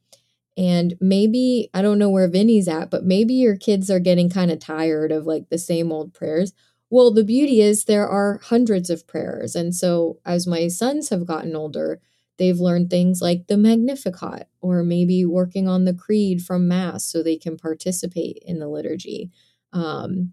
And 0.57 0.97
maybe 1.01 1.71
i 1.73 1.83
don't 1.83 1.99
know 1.99 2.11
where 2.11 2.29
vinny's 2.29 2.69
at 2.69 2.91
but 2.91 3.05
maybe 3.05 3.35
your 3.35 3.57
kids 3.57 3.91
are 3.91 4.01
getting 4.01 4.29
kind 4.29 4.51
of 4.51 4.59
tired 4.59 5.13
of 5.13 5.27
like 5.27 5.49
the 5.49 5.59
same 5.59 5.93
old 5.93 6.13
prayers. 6.13 6.53
Well 6.91 7.13
the 7.13 7.25
beauty 7.25 7.61
is 7.61 7.85
there 7.85 8.09
are 8.09 8.41
hundreds 8.43 8.91
of 8.91 9.07
prayers 9.07 9.55
and 9.55 9.75
so 9.75 10.19
as 10.27 10.47
my 10.47 10.67
sons 10.69 11.11
have 11.11 11.27
gotten 11.27 11.55
older 11.55 12.01
They've 12.41 12.59
learned 12.59 12.89
things 12.89 13.21
like 13.21 13.49
the 13.49 13.59
Magnificat, 13.59 14.49
or 14.63 14.83
maybe 14.83 15.27
working 15.27 15.69
on 15.69 15.85
the 15.85 15.93
creed 15.93 16.41
from 16.41 16.67
Mass 16.67 17.05
so 17.05 17.23
they 17.23 17.37
can 17.37 17.59
participate 17.59 18.39
in 18.47 18.61
the 18.61 18.67
liturgy. 18.67 19.31
Um, 19.75 20.33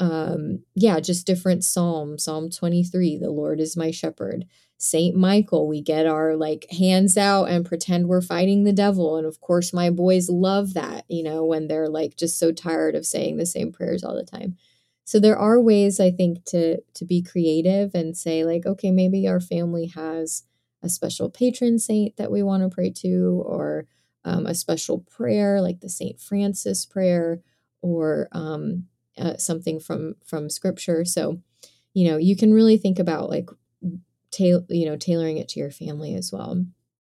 um, 0.00 0.64
yeah, 0.74 0.98
just 0.98 1.28
different 1.28 1.62
psalms. 1.62 2.24
Psalm 2.24 2.50
23, 2.50 3.18
the 3.18 3.30
Lord 3.30 3.60
is 3.60 3.76
my 3.76 3.92
shepherd. 3.92 4.46
Saint 4.78 5.14
Michael, 5.14 5.68
we 5.68 5.80
get 5.80 6.06
our 6.06 6.34
like 6.34 6.66
hands 6.72 7.16
out 7.16 7.44
and 7.44 7.64
pretend 7.64 8.08
we're 8.08 8.20
fighting 8.20 8.64
the 8.64 8.72
devil. 8.72 9.16
And 9.16 9.24
of 9.24 9.40
course, 9.40 9.72
my 9.72 9.90
boys 9.90 10.28
love 10.28 10.74
that, 10.74 11.04
you 11.06 11.22
know, 11.22 11.44
when 11.44 11.68
they're 11.68 11.88
like 11.88 12.16
just 12.16 12.36
so 12.36 12.50
tired 12.50 12.96
of 12.96 13.06
saying 13.06 13.36
the 13.36 13.46
same 13.46 13.70
prayers 13.70 14.02
all 14.02 14.16
the 14.16 14.24
time. 14.24 14.56
So 15.04 15.20
there 15.20 15.38
are 15.38 15.60
ways 15.60 16.00
I 16.00 16.10
think 16.10 16.44
to 16.46 16.78
to 16.94 17.04
be 17.04 17.22
creative 17.22 17.94
and 17.94 18.16
say 18.16 18.42
like, 18.42 18.66
okay, 18.66 18.90
maybe 18.90 19.28
our 19.28 19.40
family 19.40 19.86
has 19.94 20.42
a 20.82 20.88
special 20.88 21.30
patron 21.30 21.78
saint 21.78 22.16
that 22.16 22.30
we 22.30 22.42
want 22.42 22.62
to 22.62 22.68
pray 22.68 22.90
to, 22.90 23.42
or 23.44 23.86
um, 24.24 24.46
a 24.46 24.54
special 24.54 25.00
prayer 25.00 25.60
like 25.60 25.80
the 25.80 25.88
Saint 25.88 26.20
Francis 26.20 26.86
prayer, 26.86 27.40
or 27.82 28.28
um, 28.32 28.84
uh, 29.16 29.36
something 29.36 29.80
from 29.80 30.14
from 30.24 30.50
Scripture. 30.50 31.04
So, 31.04 31.40
you 31.94 32.08
know, 32.08 32.16
you 32.16 32.36
can 32.36 32.52
really 32.52 32.76
think 32.76 32.98
about 32.98 33.30
like, 33.30 33.48
ta- 34.30 34.64
you 34.68 34.86
know, 34.86 34.96
tailoring 34.96 35.38
it 35.38 35.48
to 35.50 35.60
your 35.60 35.70
family 35.70 36.14
as 36.14 36.30
well. 36.32 36.64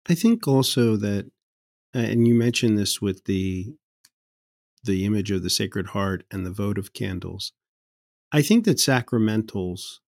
I 0.10 0.16
think 0.16 0.48
also 0.48 0.98
that, 0.98 1.32
uh, 1.96 2.00
and 2.00 2.28
you 2.28 2.34
mentioned 2.34 2.78
this 2.78 3.02
with 3.02 3.26
the 3.26 3.76
the 4.84 5.06
image 5.06 5.30
of 5.32 5.44
the 5.44 5.50
Sacred 5.50 5.88
Heart 5.88 6.26
and 6.32 6.46
the 6.46 6.52
votive 6.52 6.92
candles. 6.94 7.54
I 8.32 8.42
think 8.42 8.66
that 8.66 8.78
sacramentals 8.78 10.00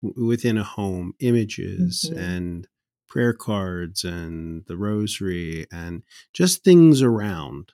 within 0.00 0.58
a 0.58 0.64
home, 0.64 1.14
images 1.20 2.08
mm-hmm. 2.08 2.18
and 2.18 2.68
prayer 3.12 3.34
cards 3.34 4.04
and 4.04 4.64
the 4.68 4.76
rosary 4.76 5.66
and 5.70 6.02
just 6.32 6.64
things 6.64 7.02
around 7.02 7.72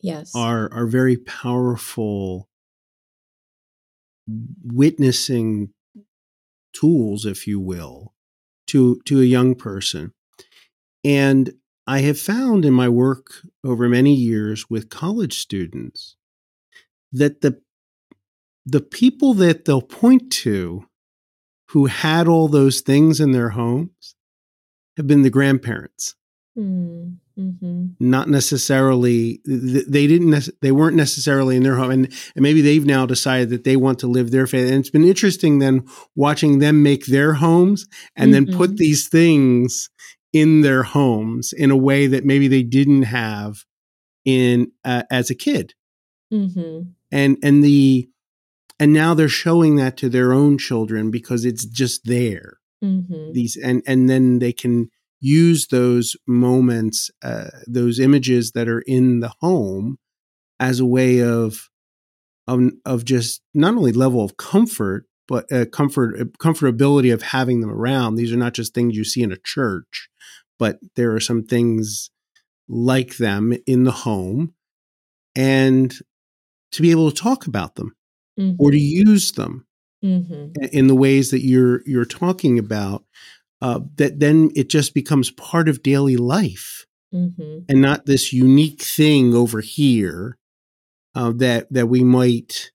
yes. 0.00 0.34
are 0.34 0.68
are 0.72 0.88
very 0.88 1.16
powerful 1.16 2.48
witnessing 4.64 5.68
tools 6.72 7.24
if 7.24 7.46
you 7.46 7.60
will 7.60 8.14
to 8.66 9.00
to 9.06 9.20
a 9.20 9.24
young 9.24 9.54
person. 9.54 10.12
And 11.04 11.52
i 11.86 12.00
have 12.00 12.18
found 12.18 12.64
in 12.64 12.72
my 12.72 12.88
work 12.88 13.26
over 13.62 13.88
many 13.88 14.12
years 14.12 14.68
with 14.68 14.90
college 14.90 15.38
students 15.38 16.16
that 17.12 17.42
the 17.42 17.60
the 18.66 18.80
people 18.80 19.34
that 19.34 19.66
they'll 19.66 19.82
point 19.82 20.32
to 20.32 20.88
who 21.68 21.86
had 21.86 22.26
all 22.26 22.48
those 22.48 22.80
things 22.80 23.20
in 23.20 23.30
their 23.30 23.50
homes 23.50 24.16
have 24.96 25.06
been 25.06 25.22
the 25.22 25.30
grandparents. 25.30 26.14
Mm, 26.56 27.16
mm-hmm. 27.36 27.86
Not 27.98 28.28
necessarily, 28.28 29.40
they 29.44 30.06
didn't, 30.06 30.48
they 30.62 30.70
weren't 30.70 30.96
necessarily 30.96 31.56
in 31.56 31.64
their 31.64 31.74
home. 31.76 31.90
And, 31.90 32.06
and 32.36 32.42
maybe 32.42 32.60
they've 32.60 32.86
now 32.86 33.06
decided 33.06 33.50
that 33.50 33.64
they 33.64 33.76
want 33.76 33.98
to 34.00 34.06
live 34.06 34.30
their 34.30 34.46
faith. 34.46 34.68
And 34.68 34.78
it's 34.78 34.90
been 34.90 35.04
interesting 35.04 35.58
then 35.58 35.84
watching 36.14 36.60
them 36.60 36.82
make 36.82 37.06
their 37.06 37.34
homes 37.34 37.86
and 38.14 38.32
mm-hmm. 38.32 38.44
then 38.44 38.56
put 38.56 38.70
mm-hmm. 38.70 38.76
these 38.76 39.08
things 39.08 39.90
in 40.32 40.60
their 40.60 40.82
homes 40.82 41.52
in 41.52 41.70
a 41.70 41.76
way 41.76 42.06
that 42.06 42.24
maybe 42.24 42.48
they 42.48 42.62
didn't 42.62 43.02
have 43.02 43.64
in 44.24 44.72
uh, 44.84 45.04
as 45.10 45.30
a 45.30 45.34
kid. 45.34 45.74
Mm-hmm. 46.32 46.90
And 47.12 47.38
and 47.42 47.62
the 47.62 48.08
and 48.80 48.92
now 48.92 49.14
they're 49.14 49.28
showing 49.28 49.76
that 49.76 49.96
to 49.98 50.08
their 50.08 50.32
own 50.32 50.58
children 50.58 51.10
because 51.10 51.44
it's 51.44 51.64
just 51.64 52.04
there. 52.04 52.58
Mm-hmm. 52.84 53.32
These 53.32 53.56
and 53.56 53.82
and 53.86 54.08
then 54.08 54.38
they 54.38 54.52
can 54.52 54.90
use 55.20 55.68
those 55.68 56.16
moments, 56.26 57.10
uh, 57.22 57.48
those 57.66 57.98
images 57.98 58.52
that 58.52 58.68
are 58.68 58.82
in 58.86 59.20
the 59.20 59.32
home, 59.40 59.98
as 60.60 60.80
a 60.80 60.86
way 60.86 61.22
of 61.22 61.70
of, 62.46 62.60
of 62.84 63.04
just 63.04 63.40
not 63.54 63.74
only 63.74 63.92
level 63.92 64.22
of 64.22 64.36
comfort 64.36 65.06
but 65.26 65.50
uh, 65.50 65.64
comfort 65.64 66.20
uh, 66.20 66.24
comfortability 66.38 67.12
of 67.12 67.22
having 67.22 67.60
them 67.60 67.70
around. 67.70 68.16
These 68.16 68.32
are 68.32 68.38
not 68.38 68.54
just 68.54 68.74
things 68.74 68.96
you 68.96 69.04
see 69.04 69.22
in 69.22 69.32
a 69.32 69.38
church, 69.42 70.08
but 70.58 70.78
there 70.96 71.14
are 71.14 71.20
some 71.20 71.42
things 71.42 72.10
like 72.68 73.16
them 73.16 73.56
in 73.66 73.84
the 73.84 73.92
home, 73.92 74.54
and 75.34 75.94
to 76.72 76.82
be 76.82 76.90
able 76.90 77.10
to 77.10 77.16
talk 77.16 77.46
about 77.46 77.76
them 77.76 77.94
mm-hmm. 78.38 78.56
or 78.58 78.70
to 78.70 78.78
use 78.78 79.32
them 79.32 79.63
mm-hmm. 80.04 80.52
in 80.72 80.86
the 80.86 80.94
ways 80.94 81.30
that 81.30 81.44
you're 81.44 81.82
you're 81.86 82.04
talking 82.04 82.58
about. 82.58 83.04
Uh, 83.62 83.80
that 83.96 84.20
then 84.20 84.50
it 84.54 84.68
just 84.68 84.92
becomes 84.92 85.30
part 85.30 85.68
of 85.68 85.82
daily 85.82 86.16
life, 86.16 86.86
mm-hmm. 87.14 87.60
and 87.68 87.80
not 87.80 88.04
this 88.04 88.32
unique 88.32 88.82
thing 88.82 89.34
over 89.34 89.60
here 89.62 90.36
uh, 91.14 91.32
that 91.34 91.72
that 91.72 91.86
we 91.86 92.04
might 92.04 92.72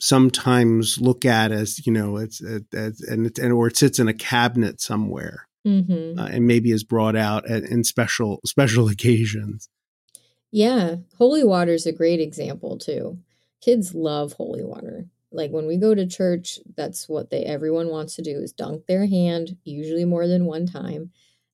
sometimes 0.00 1.00
look 1.00 1.24
at 1.24 1.52
as 1.52 1.86
you 1.86 1.92
know 1.92 2.16
it's, 2.16 2.40
it's 2.40 3.00
and 3.06 3.26
it, 3.26 3.38
and 3.38 3.52
or 3.52 3.68
it 3.68 3.76
sits 3.76 4.00
in 4.00 4.08
a 4.08 4.14
cabinet 4.14 4.80
somewhere 4.80 5.46
mm-hmm. 5.66 6.18
uh, 6.18 6.26
and 6.26 6.46
maybe 6.46 6.72
is 6.72 6.84
brought 6.84 7.16
out 7.16 7.48
at, 7.48 7.62
in 7.62 7.84
special 7.84 8.40
special 8.44 8.88
occasions. 8.90 9.68
Yeah, 10.50 10.96
holy 11.16 11.44
water 11.44 11.72
is 11.72 11.86
a 11.86 11.92
great 11.92 12.20
example 12.20 12.78
too. 12.78 13.18
Kids 13.62 13.94
love 13.94 14.34
holy 14.34 14.64
water. 14.64 15.06
Like 15.32 15.50
when 15.50 15.66
we 15.66 15.76
go 15.76 15.94
to 15.94 16.06
church, 16.06 16.58
that's 16.76 17.08
what 17.08 17.30
they 17.30 17.44
everyone 17.44 17.88
wants 17.88 18.14
to 18.16 18.22
do 18.22 18.38
is 18.38 18.52
dunk 18.52 18.86
their 18.86 19.06
hand, 19.06 19.56
usually 19.64 20.04
more 20.04 20.26
than 20.26 20.46
one 20.46 20.66
time. 20.66 21.10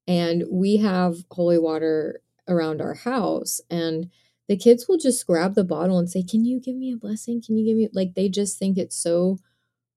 And 0.06 0.44
we 0.50 0.78
have 0.78 1.16
holy 1.30 1.58
water 1.58 2.20
around 2.48 2.80
our 2.80 2.94
house 2.94 3.60
and 3.70 4.10
the 4.48 4.56
kids 4.56 4.86
will 4.88 4.96
just 4.96 5.26
grab 5.26 5.54
the 5.54 5.64
bottle 5.64 5.98
and 5.98 6.10
say, 6.10 6.22
Can 6.22 6.44
you 6.44 6.60
give 6.60 6.74
me 6.74 6.90
a 6.90 6.96
blessing? 6.96 7.42
Can 7.44 7.58
you 7.58 7.66
give 7.66 7.76
me 7.76 7.88
like 7.92 8.14
they 8.14 8.28
just 8.28 8.58
think 8.58 8.78
it's 8.78 8.96
so 8.96 9.38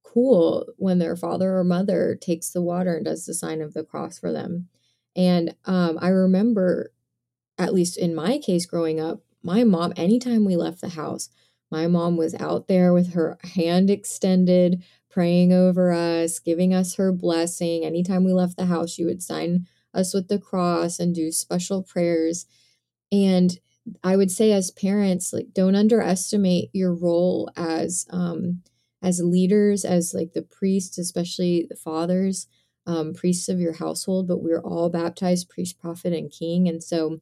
cool 0.03 0.67
when 0.77 0.99
their 0.99 1.15
father 1.15 1.55
or 1.57 1.63
mother 1.63 2.17
takes 2.19 2.49
the 2.49 2.61
water 2.61 2.95
and 2.95 3.05
does 3.05 3.25
the 3.25 3.33
sign 3.33 3.61
of 3.61 3.73
the 3.73 3.83
cross 3.83 4.19
for 4.19 4.31
them. 4.31 4.67
And 5.15 5.55
um, 5.65 5.97
I 6.01 6.09
remember, 6.09 6.91
at 7.57 7.73
least 7.73 7.97
in 7.97 8.15
my 8.15 8.37
case 8.37 8.65
growing 8.65 8.99
up, 8.99 9.21
my 9.43 9.63
mom, 9.63 9.93
anytime 9.95 10.45
we 10.45 10.55
left 10.55 10.81
the 10.81 10.89
house, 10.89 11.29
my 11.71 11.87
mom 11.87 12.17
was 12.17 12.35
out 12.35 12.67
there 12.67 12.93
with 12.93 13.13
her 13.13 13.37
hand 13.43 13.89
extended, 13.89 14.83
praying 15.09 15.53
over 15.53 15.91
us, 15.91 16.39
giving 16.39 16.73
us 16.73 16.95
her 16.95 17.11
blessing. 17.11 17.85
Anytime 17.85 18.23
we 18.23 18.33
left 18.33 18.57
the 18.57 18.65
house, 18.65 18.91
she 18.91 19.05
would 19.05 19.23
sign 19.23 19.67
us 19.93 20.13
with 20.13 20.27
the 20.27 20.39
cross 20.39 20.99
and 20.99 21.15
do 21.15 21.31
special 21.31 21.81
prayers. 21.83 22.45
And 23.11 23.57
I 24.03 24.15
would 24.15 24.31
say 24.31 24.51
as 24.51 24.71
parents, 24.71 25.33
like 25.33 25.53
don't 25.53 25.75
underestimate 25.75 26.69
your 26.73 26.93
role 26.93 27.49
as 27.55 28.05
um 28.09 28.61
as 29.01 29.19
leaders, 29.19 29.83
as 29.83 30.13
like 30.13 30.33
the 30.33 30.43
priests, 30.43 30.97
especially 30.99 31.65
the 31.67 31.75
fathers, 31.75 32.47
um, 32.85 33.13
priests 33.13 33.49
of 33.49 33.59
your 33.59 33.73
household, 33.73 34.27
but 34.27 34.43
we're 34.43 34.61
all 34.61 34.89
baptized 34.89 35.49
priest, 35.49 35.79
prophet, 35.79 36.13
and 36.13 36.31
king. 36.31 36.67
And 36.67 36.83
so 36.83 37.19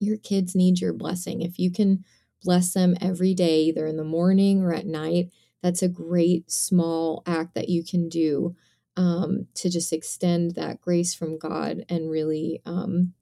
your 0.00 0.16
kids 0.16 0.54
need 0.54 0.80
your 0.80 0.92
blessing. 0.92 1.42
If 1.42 1.58
you 1.58 1.70
can 1.70 2.04
bless 2.42 2.72
them 2.72 2.96
every 3.00 3.34
day, 3.34 3.62
either 3.62 3.86
in 3.86 3.96
the 3.96 4.04
morning 4.04 4.62
or 4.62 4.72
at 4.72 4.86
night, 4.86 5.30
that's 5.62 5.82
a 5.82 5.88
great 5.88 6.50
small 6.50 7.22
act 7.26 7.54
that 7.54 7.68
you 7.68 7.84
can 7.84 8.08
do 8.08 8.54
um, 8.96 9.46
to 9.54 9.68
just 9.68 9.92
extend 9.92 10.54
that 10.54 10.80
grace 10.80 11.14
from 11.14 11.38
God 11.38 11.84
and 11.88 12.10
really, 12.10 12.62
um, 12.64 13.12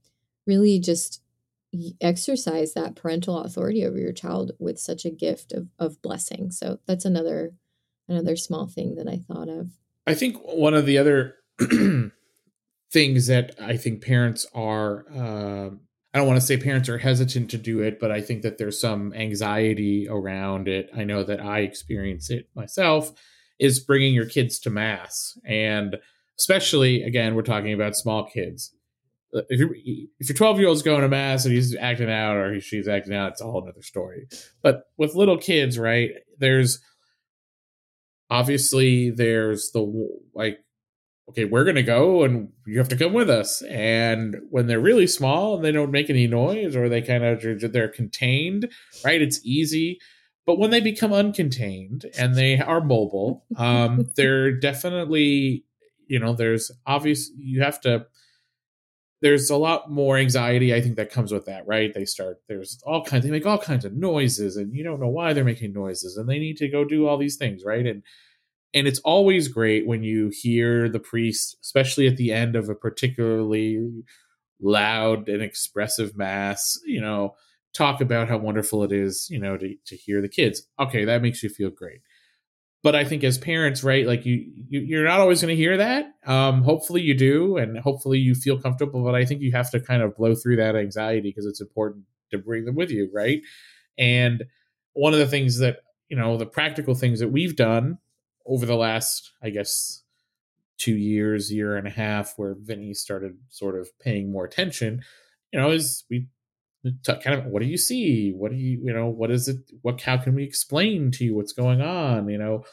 really 0.46 0.78
just 0.78 1.22
exercise 2.00 2.74
that 2.74 2.94
parental 2.94 3.40
authority 3.40 3.84
over 3.84 3.98
your 3.98 4.12
child 4.12 4.52
with 4.58 4.78
such 4.78 5.04
a 5.04 5.10
gift 5.10 5.52
of, 5.52 5.68
of 5.78 6.00
blessing. 6.02 6.50
So 6.50 6.78
that's 6.86 7.04
another 7.04 7.52
another 8.08 8.36
small 8.36 8.66
thing 8.66 8.96
that 8.96 9.08
I 9.08 9.16
thought 9.16 9.48
of. 9.48 9.70
I 10.06 10.14
think 10.14 10.36
one 10.42 10.74
of 10.74 10.86
the 10.86 10.98
other 10.98 11.36
things 12.92 13.26
that 13.26 13.54
I 13.58 13.76
think 13.76 14.04
parents 14.04 14.46
are 14.54 15.06
uh, 15.10 15.70
I 16.14 16.18
don't 16.18 16.28
want 16.28 16.40
to 16.40 16.46
say 16.46 16.56
parents 16.56 16.88
are 16.88 16.96
hesitant 16.96 17.50
to 17.50 17.58
do 17.58 17.80
it, 17.80 17.98
but 17.98 18.12
I 18.12 18.20
think 18.20 18.42
that 18.42 18.56
there's 18.56 18.80
some 18.80 19.12
anxiety 19.14 20.06
around 20.08 20.68
it. 20.68 20.88
I 20.96 21.02
know 21.02 21.24
that 21.24 21.40
I 21.40 21.60
experience 21.60 22.30
it 22.30 22.48
myself 22.54 23.12
is 23.58 23.80
bringing 23.80 24.14
your 24.14 24.26
kids 24.26 24.60
to 24.60 24.70
mass. 24.70 25.36
And 25.44 25.96
especially 26.38 27.02
again 27.02 27.34
we're 27.34 27.42
talking 27.42 27.72
about 27.72 27.96
small 27.96 28.26
kids. 28.26 28.72
Uh, 29.34 29.42
if 29.48 29.58
you're 29.58 29.74
if 29.74 30.28
your 30.28 30.36
12 30.36 30.60
year 30.60 30.68
old's 30.68 30.82
going 30.82 31.02
to 31.02 31.08
mass 31.08 31.44
and 31.44 31.54
he's 31.54 31.74
acting 31.76 32.10
out 32.10 32.36
or 32.36 32.54
he, 32.54 32.60
she's 32.60 32.86
acting 32.86 33.14
out 33.14 33.32
it's 33.32 33.40
a 33.40 33.44
whole 33.44 33.62
another 33.62 33.82
story. 33.82 34.28
But 34.62 34.84
with 34.96 35.16
little 35.16 35.38
kids 35.38 35.78
right 35.80 36.10
there's 36.38 36.78
obviously 38.30 39.10
there's 39.10 39.72
the 39.72 40.08
like 40.32 40.60
okay 41.28 41.44
we're 41.44 41.64
gonna 41.64 41.82
go 41.82 42.24
and 42.24 42.48
you 42.66 42.78
have 42.78 42.88
to 42.88 42.96
come 42.96 43.12
with 43.12 43.30
us. 43.30 43.62
And 43.62 44.36
when 44.50 44.66
they're 44.66 44.80
really 44.80 45.06
small 45.06 45.56
and 45.56 45.64
they 45.64 45.72
don't 45.72 45.90
make 45.90 46.10
any 46.10 46.26
noise 46.26 46.76
or 46.76 46.88
they 46.88 47.02
kind 47.02 47.24
of 47.24 47.72
they're 47.72 47.88
contained 47.88 48.70
right 49.04 49.22
it's 49.22 49.40
easy. 49.44 49.98
But 50.46 50.58
when 50.58 50.70
they 50.70 50.80
become 50.80 51.12
uncontained 51.12 52.04
and 52.18 52.34
they 52.34 52.58
are 52.58 52.80
mobile 52.80 53.44
um 53.56 54.06
they're 54.16 54.52
definitely 54.52 55.64
you 56.06 56.18
know 56.18 56.34
there's 56.34 56.70
obvious 56.86 57.30
you 57.36 57.62
have 57.62 57.80
to 57.82 58.06
there's 59.22 59.48
a 59.48 59.56
lot 59.56 59.90
more 59.90 60.18
anxiety 60.18 60.74
i 60.74 60.80
think 60.82 60.96
that 60.96 61.10
comes 61.10 61.32
with 61.32 61.46
that 61.46 61.66
right? 61.66 61.94
They 61.94 62.04
start 62.04 62.42
there's 62.46 62.78
all 62.84 63.02
kinds 63.02 63.24
they 63.24 63.30
make 63.30 63.46
all 63.46 63.58
kinds 63.58 63.86
of 63.86 63.94
noises 63.94 64.56
and 64.56 64.74
you 64.74 64.84
don't 64.84 65.00
know 65.00 65.08
why 65.08 65.32
they're 65.32 65.44
making 65.44 65.72
noises 65.72 66.18
and 66.18 66.28
they 66.28 66.38
need 66.38 66.58
to 66.58 66.68
go 66.68 66.84
do 66.84 67.06
all 67.06 67.16
these 67.16 67.36
things 67.36 67.64
right? 67.64 67.86
And 67.86 68.02
and 68.74 68.86
it's 68.86 68.98
always 69.00 69.48
great 69.48 69.86
when 69.86 70.02
you 70.02 70.30
hear 70.32 70.88
the 70.88 71.00
priest 71.00 71.56
especially 71.62 72.06
at 72.06 72.16
the 72.16 72.32
end 72.32 72.56
of 72.56 72.68
a 72.68 72.74
particularly 72.74 73.90
loud 74.60 75.28
and 75.28 75.42
expressive 75.42 76.16
mass 76.16 76.78
you 76.84 77.00
know 77.00 77.34
talk 77.72 78.00
about 78.00 78.28
how 78.28 78.36
wonderful 78.36 78.84
it 78.84 78.92
is 78.92 79.28
you 79.30 79.38
know 79.38 79.56
to, 79.56 79.74
to 79.86 79.96
hear 79.96 80.20
the 80.20 80.28
kids 80.28 80.66
okay 80.78 81.04
that 81.04 81.22
makes 81.22 81.42
you 81.42 81.48
feel 81.48 81.70
great 81.70 82.00
but 82.82 82.94
I 82.94 83.02
think 83.02 83.24
as 83.24 83.38
parents, 83.38 83.82
right, 83.82 84.06
like 84.06 84.26
you, 84.26 84.44
you 84.68 85.00
are 85.00 85.04
not 85.04 85.18
always 85.18 85.40
going 85.40 85.48
to 85.48 85.56
hear 85.56 85.78
that. 85.78 86.04
Um, 86.26 86.62
hopefully 86.62 87.00
you 87.00 87.14
do, 87.14 87.56
and 87.56 87.78
hopefully 87.78 88.18
you 88.18 88.34
feel 88.34 88.60
comfortable. 88.60 89.02
But 89.02 89.14
I 89.14 89.24
think 89.24 89.40
you 89.40 89.52
have 89.52 89.70
to 89.70 89.80
kind 89.80 90.02
of 90.02 90.14
blow 90.14 90.34
through 90.34 90.56
that 90.56 90.76
anxiety 90.76 91.22
because 91.22 91.46
it's 91.46 91.62
important 91.62 92.04
to 92.30 92.36
bring 92.36 92.66
them 92.66 92.74
with 92.74 92.90
you, 92.90 93.08
right? 93.10 93.40
And 93.96 94.44
one 94.92 95.14
of 95.14 95.18
the 95.18 95.26
things 95.26 95.60
that 95.60 95.78
you 96.08 96.16
know, 96.16 96.36
the 96.36 96.46
practical 96.46 96.94
things 96.94 97.20
that 97.20 97.28
we've 97.28 97.56
done 97.56 97.98
over 98.46 98.66
the 98.66 98.76
last, 98.76 99.32
I 99.42 99.50
guess, 99.50 100.02
two 100.78 100.96
years, 100.96 101.52
year 101.52 101.76
and 101.76 101.86
a 101.86 101.90
half, 101.90 102.34
where 102.36 102.56
Vinny 102.58 102.94
started 102.94 103.36
sort 103.48 103.78
of 103.78 103.88
paying 104.00 104.30
more 104.30 104.44
attention, 104.44 105.02
you 105.52 105.60
know, 105.60 105.70
is 105.70 106.04
we 106.10 106.26
kind 107.06 107.38
of 107.38 107.46
what 107.46 107.62
do 107.62 107.68
you 107.68 107.78
see? 107.78 108.32
What 108.32 108.50
do 108.50 108.56
you 108.56 108.80
you 108.82 108.92
know 108.92 109.06
what 109.06 109.30
is 109.30 109.48
it 109.48 109.58
what 109.82 110.00
how 110.00 110.18
can 110.18 110.34
we 110.34 110.44
explain 110.44 111.10
to 111.12 111.24
you 111.24 111.34
what's 111.34 111.52
going 111.52 111.80
on 111.80 112.28
you 112.28 112.38
know? 112.38 112.64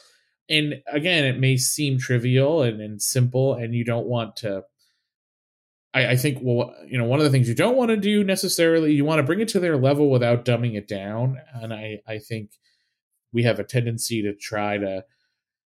And 0.49 0.81
again 0.91 1.23
it 1.23 1.39
may 1.39 1.57
seem 1.57 1.97
trivial 1.97 2.61
and, 2.61 2.81
and 2.81 3.01
simple 3.01 3.53
and 3.53 3.73
you 3.73 3.85
don't 3.85 4.07
want 4.07 4.35
to 4.37 4.63
I, 5.93 6.07
I 6.07 6.15
think 6.17 6.39
well 6.41 6.73
you 6.85 6.97
know 6.97 7.05
one 7.05 7.19
of 7.19 7.23
the 7.23 7.29
things 7.29 7.47
you 7.47 7.55
don't 7.55 7.77
want 7.77 7.89
to 7.89 7.97
do 7.97 8.23
necessarily 8.23 8.93
you 8.93 9.05
want 9.05 9.19
to 9.19 9.23
bring 9.23 9.39
it 9.39 9.47
to 9.49 9.59
their 9.59 9.77
level 9.77 10.09
without 10.09 10.43
dumbing 10.43 10.75
it 10.75 10.87
down 10.87 11.37
and 11.53 11.73
i 11.73 11.99
i 12.07 12.17
think 12.17 12.51
we 13.31 13.43
have 13.43 13.59
a 13.59 13.63
tendency 13.63 14.21
to 14.23 14.33
try 14.33 14.77
to 14.77 15.05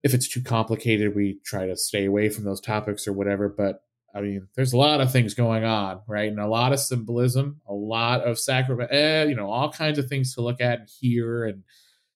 if 0.02 0.14
it's 0.14 0.28
too 0.28 0.42
complicated 0.42 1.14
we 1.14 1.38
try 1.44 1.66
to 1.66 1.76
stay 1.76 2.04
away 2.04 2.28
from 2.28 2.44
those 2.44 2.60
topics 2.60 3.06
or 3.06 3.12
whatever 3.12 3.48
but 3.48 3.82
I 4.14 4.20
mean, 4.20 4.48
there's 4.54 4.72
a 4.72 4.78
lot 4.78 5.00
of 5.00 5.10
things 5.10 5.34
going 5.34 5.64
on, 5.64 6.02
right? 6.06 6.30
And 6.30 6.38
a 6.38 6.46
lot 6.46 6.72
of 6.72 6.80
symbolism, 6.80 7.60
a 7.66 7.72
lot 7.72 8.22
of 8.22 8.38
sacrament, 8.38 8.90
eh, 8.92 9.24
you 9.24 9.34
know, 9.34 9.50
all 9.50 9.72
kinds 9.72 9.98
of 9.98 10.08
things 10.08 10.34
to 10.34 10.42
look 10.42 10.60
at 10.60 10.80
and 10.80 10.88
hear 11.00 11.46
and 11.46 11.62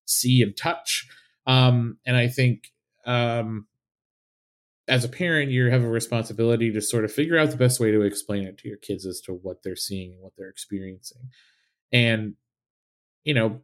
see 0.04 0.42
and 0.42 0.56
touch. 0.56 1.08
Um, 1.46 1.98
and 2.06 2.16
I 2.16 2.28
think 2.28 2.72
um, 3.06 3.66
as 4.88 5.04
a 5.04 5.08
parent, 5.08 5.50
you 5.50 5.70
have 5.70 5.84
a 5.84 5.88
responsibility 5.88 6.70
to 6.72 6.82
sort 6.82 7.04
of 7.04 7.12
figure 7.12 7.38
out 7.38 7.50
the 7.50 7.56
best 7.56 7.80
way 7.80 7.90
to 7.92 8.02
explain 8.02 8.46
it 8.46 8.58
to 8.58 8.68
your 8.68 8.76
kids 8.76 9.06
as 9.06 9.20
to 9.22 9.32
what 9.32 9.62
they're 9.62 9.76
seeing 9.76 10.12
and 10.12 10.22
what 10.22 10.32
they're 10.36 10.50
experiencing. 10.50 11.30
And, 11.92 12.34
you 13.24 13.32
know, 13.32 13.62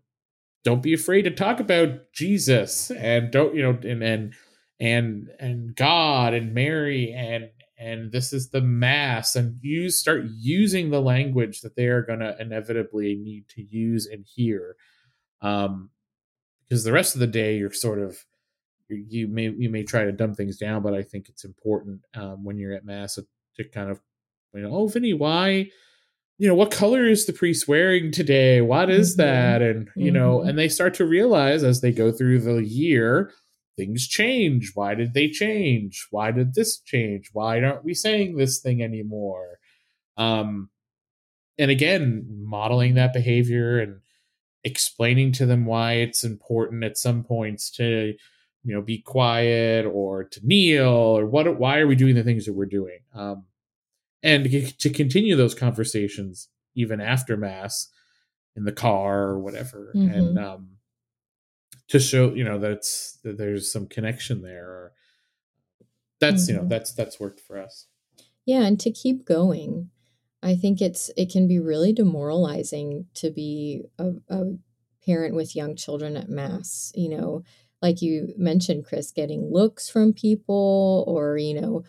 don't 0.64 0.82
be 0.82 0.94
afraid 0.94 1.22
to 1.22 1.30
talk 1.30 1.60
about 1.60 2.12
Jesus 2.12 2.90
and 2.90 3.30
don't, 3.30 3.54
you 3.54 3.62
know, 3.62 3.78
and, 3.82 4.02
and, 4.02 4.34
and, 4.80 5.28
and 5.38 5.76
God 5.76 6.34
and 6.34 6.54
Mary 6.54 7.12
and, 7.12 7.50
and 7.78 8.12
this 8.12 8.32
is 8.32 8.50
the 8.50 8.60
mass 8.60 9.34
and 9.34 9.58
you 9.60 9.90
start 9.90 10.24
using 10.38 10.90
the 10.90 11.00
language 11.00 11.62
that 11.62 11.74
they 11.74 11.86
are 11.86 12.02
going 12.02 12.20
to 12.20 12.36
inevitably 12.40 13.16
need 13.16 13.48
to 13.48 13.62
use 13.62 14.06
and 14.06 14.24
hear. 14.24 14.76
Um 15.40 15.90
because 16.72 16.84
the 16.84 16.92
rest 16.92 17.14
of 17.14 17.20
the 17.20 17.26
day 17.26 17.58
you're 17.58 17.70
sort 17.70 17.98
of 17.98 18.24
you 18.88 19.28
may 19.28 19.50
you 19.50 19.68
may 19.68 19.82
try 19.82 20.04
to 20.04 20.12
dumb 20.12 20.34
things 20.34 20.56
down 20.56 20.82
but 20.82 20.94
i 20.94 21.02
think 21.02 21.28
it's 21.28 21.44
important 21.44 22.00
um, 22.14 22.44
when 22.44 22.56
you're 22.56 22.72
at 22.72 22.86
mass 22.86 23.18
to 23.56 23.64
kind 23.64 23.90
of 23.90 24.00
you 24.54 24.62
know 24.62 24.70
oh 24.72 24.86
vinny 24.86 25.12
why 25.12 25.68
you 26.42 26.48
know 26.48 26.54
what 26.54 26.72
color 26.72 27.06
is 27.06 27.26
the 27.26 27.32
priest 27.32 27.68
wearing 27.68 28.10
today 28.10 28.60
what 28.60 28.90
is 28.90 29.12
mm-hmm. 29.12 29.22
that 29.22 29.62
and 29.62 29.88
you 29.94 30.06
mm-hmm. 30.06 30.14
know 30.14 30.42
and 30.42 30.58
they 30.58 30.68
start 30.68 30.92
to 30.94 31.04
realize 31.06 31.62
as 31.62 31.80
they 31.80 31.92
go 31.92 32.10
through 32.10 32.40
the 32.40 32.64
year 32.64 33.32
things 33.76 34.06
change. 34.06 34.72
Why 34.74 34.94
did 34.94 35.14
they 35.14 35.28
change? 35.28 36.06
Why 36.10 36.30
did 36.30 36.54
this 36.54 36.78
change? 36.78 37.30
Why 37.32 37.62
aren't 37.62 37.84
we 37.84 37.94
saying 37.94 38.36
this 38.36 38.60
thing 38.60 38.82
anymore? 38.82 39.58
Um, 40.16 40.70
and 41.58 41.70
again, 41.70 42.26
modeling 42.44 42.94
that 42.94 43.12
behavior 43.12 43.80
and 43.80 44.00
explaining 44.64 45.32
to 45.32 45.46
them 45.46 45.66
why 45.66 45.94
it's 45.94 46.24
important 46.24 46.84
at 46.84 46.98
some 46.98 47.24
points 47.24 47.70
to, 47.72 48.14
you 48.64 48.74
know, 48.74 48.82
be 48.82 48.98
quiet 48.98 49.86
or 49.86 50.24
to 50.24 50.40
kneel 50.44 50.88
or 50.88 51.26
what, 51.26 51.58
why 51.58 51.78
are 51.78 51.86
we 51.86 51.96
doing 51.96 52.14
the 52.14 52.22
things 52.22 52.46
that 52.46 52.54
we're 52.54 52.66
doing? 52.66 53.00
Um, 53.14 53.44
and 54.22 54.44
to 54.78 54.90
continue 54.90 55.36
those 55.36 55.54
conversations 55.54 56.48
even 56.74 57.00
after 57.00 57.36
mass 57.36 57.88
in 58.56 58.64
the 58.64 58.72
car 58.72 59.22
or 59.24 59.38
whatever. 59.40 59.92
Mm-hmm. 59.94 60.14
And, 60.14 60.38
um, 60.38 60.68
to 61.92 62.00
show 62.00 62.32
you 62.32 62.42
know 62.42 62.58
that's 62.58 63.18
that 63.22 63.36
there's 63.36 63.70
some 63.70 63.86
connection 63.86 64.40
there 64.40 64.64
or 64.64 64.92
that's 66.20 66.44
mm-hmm. 66.44 66.50
you 66.50 66.56
know 66.56 66.60
mm-hmm. 66.62 66.70
that's 66.70 66.92
that's 66.94 67.20
worked 67.20 67.38
for 67.40 67.58
us 67.58 67.86
yeah 68.46 68.62
and 68.62 68.80
to 68.80 68.90
keep 68.90 69.26
going 69.26 69.90
i 70.42 70.54
think 70.54 70.80
it's 70.80 71.10
it 71.18 71.30
can 71.30 71.46
be 71.46 71.58
really 71.58 71.92
demoralizing 71.92 73.04
to 73.12 73.30
be 73.30 73.82
a, 73.98 74.12
a 74.30 74.44
parent 75.04 75.34
with 75.34 75.54
young 75.54 75.76
children 75.76 76.16
at 76.16 76.30
mass 76.30 76.92
you 76.94 77.10
know 77.10 77.42
like 77.82 78.00
you 78.00 78.32
mentioned 78.38 78.86
chris 78.86 79.10
getting 79.10 79.52
looks 79.52 79.90
from 79.90 80.14
people 80.14 81.04
or 81.06 81.36
you 81.36 81.60
know 81.60 81.82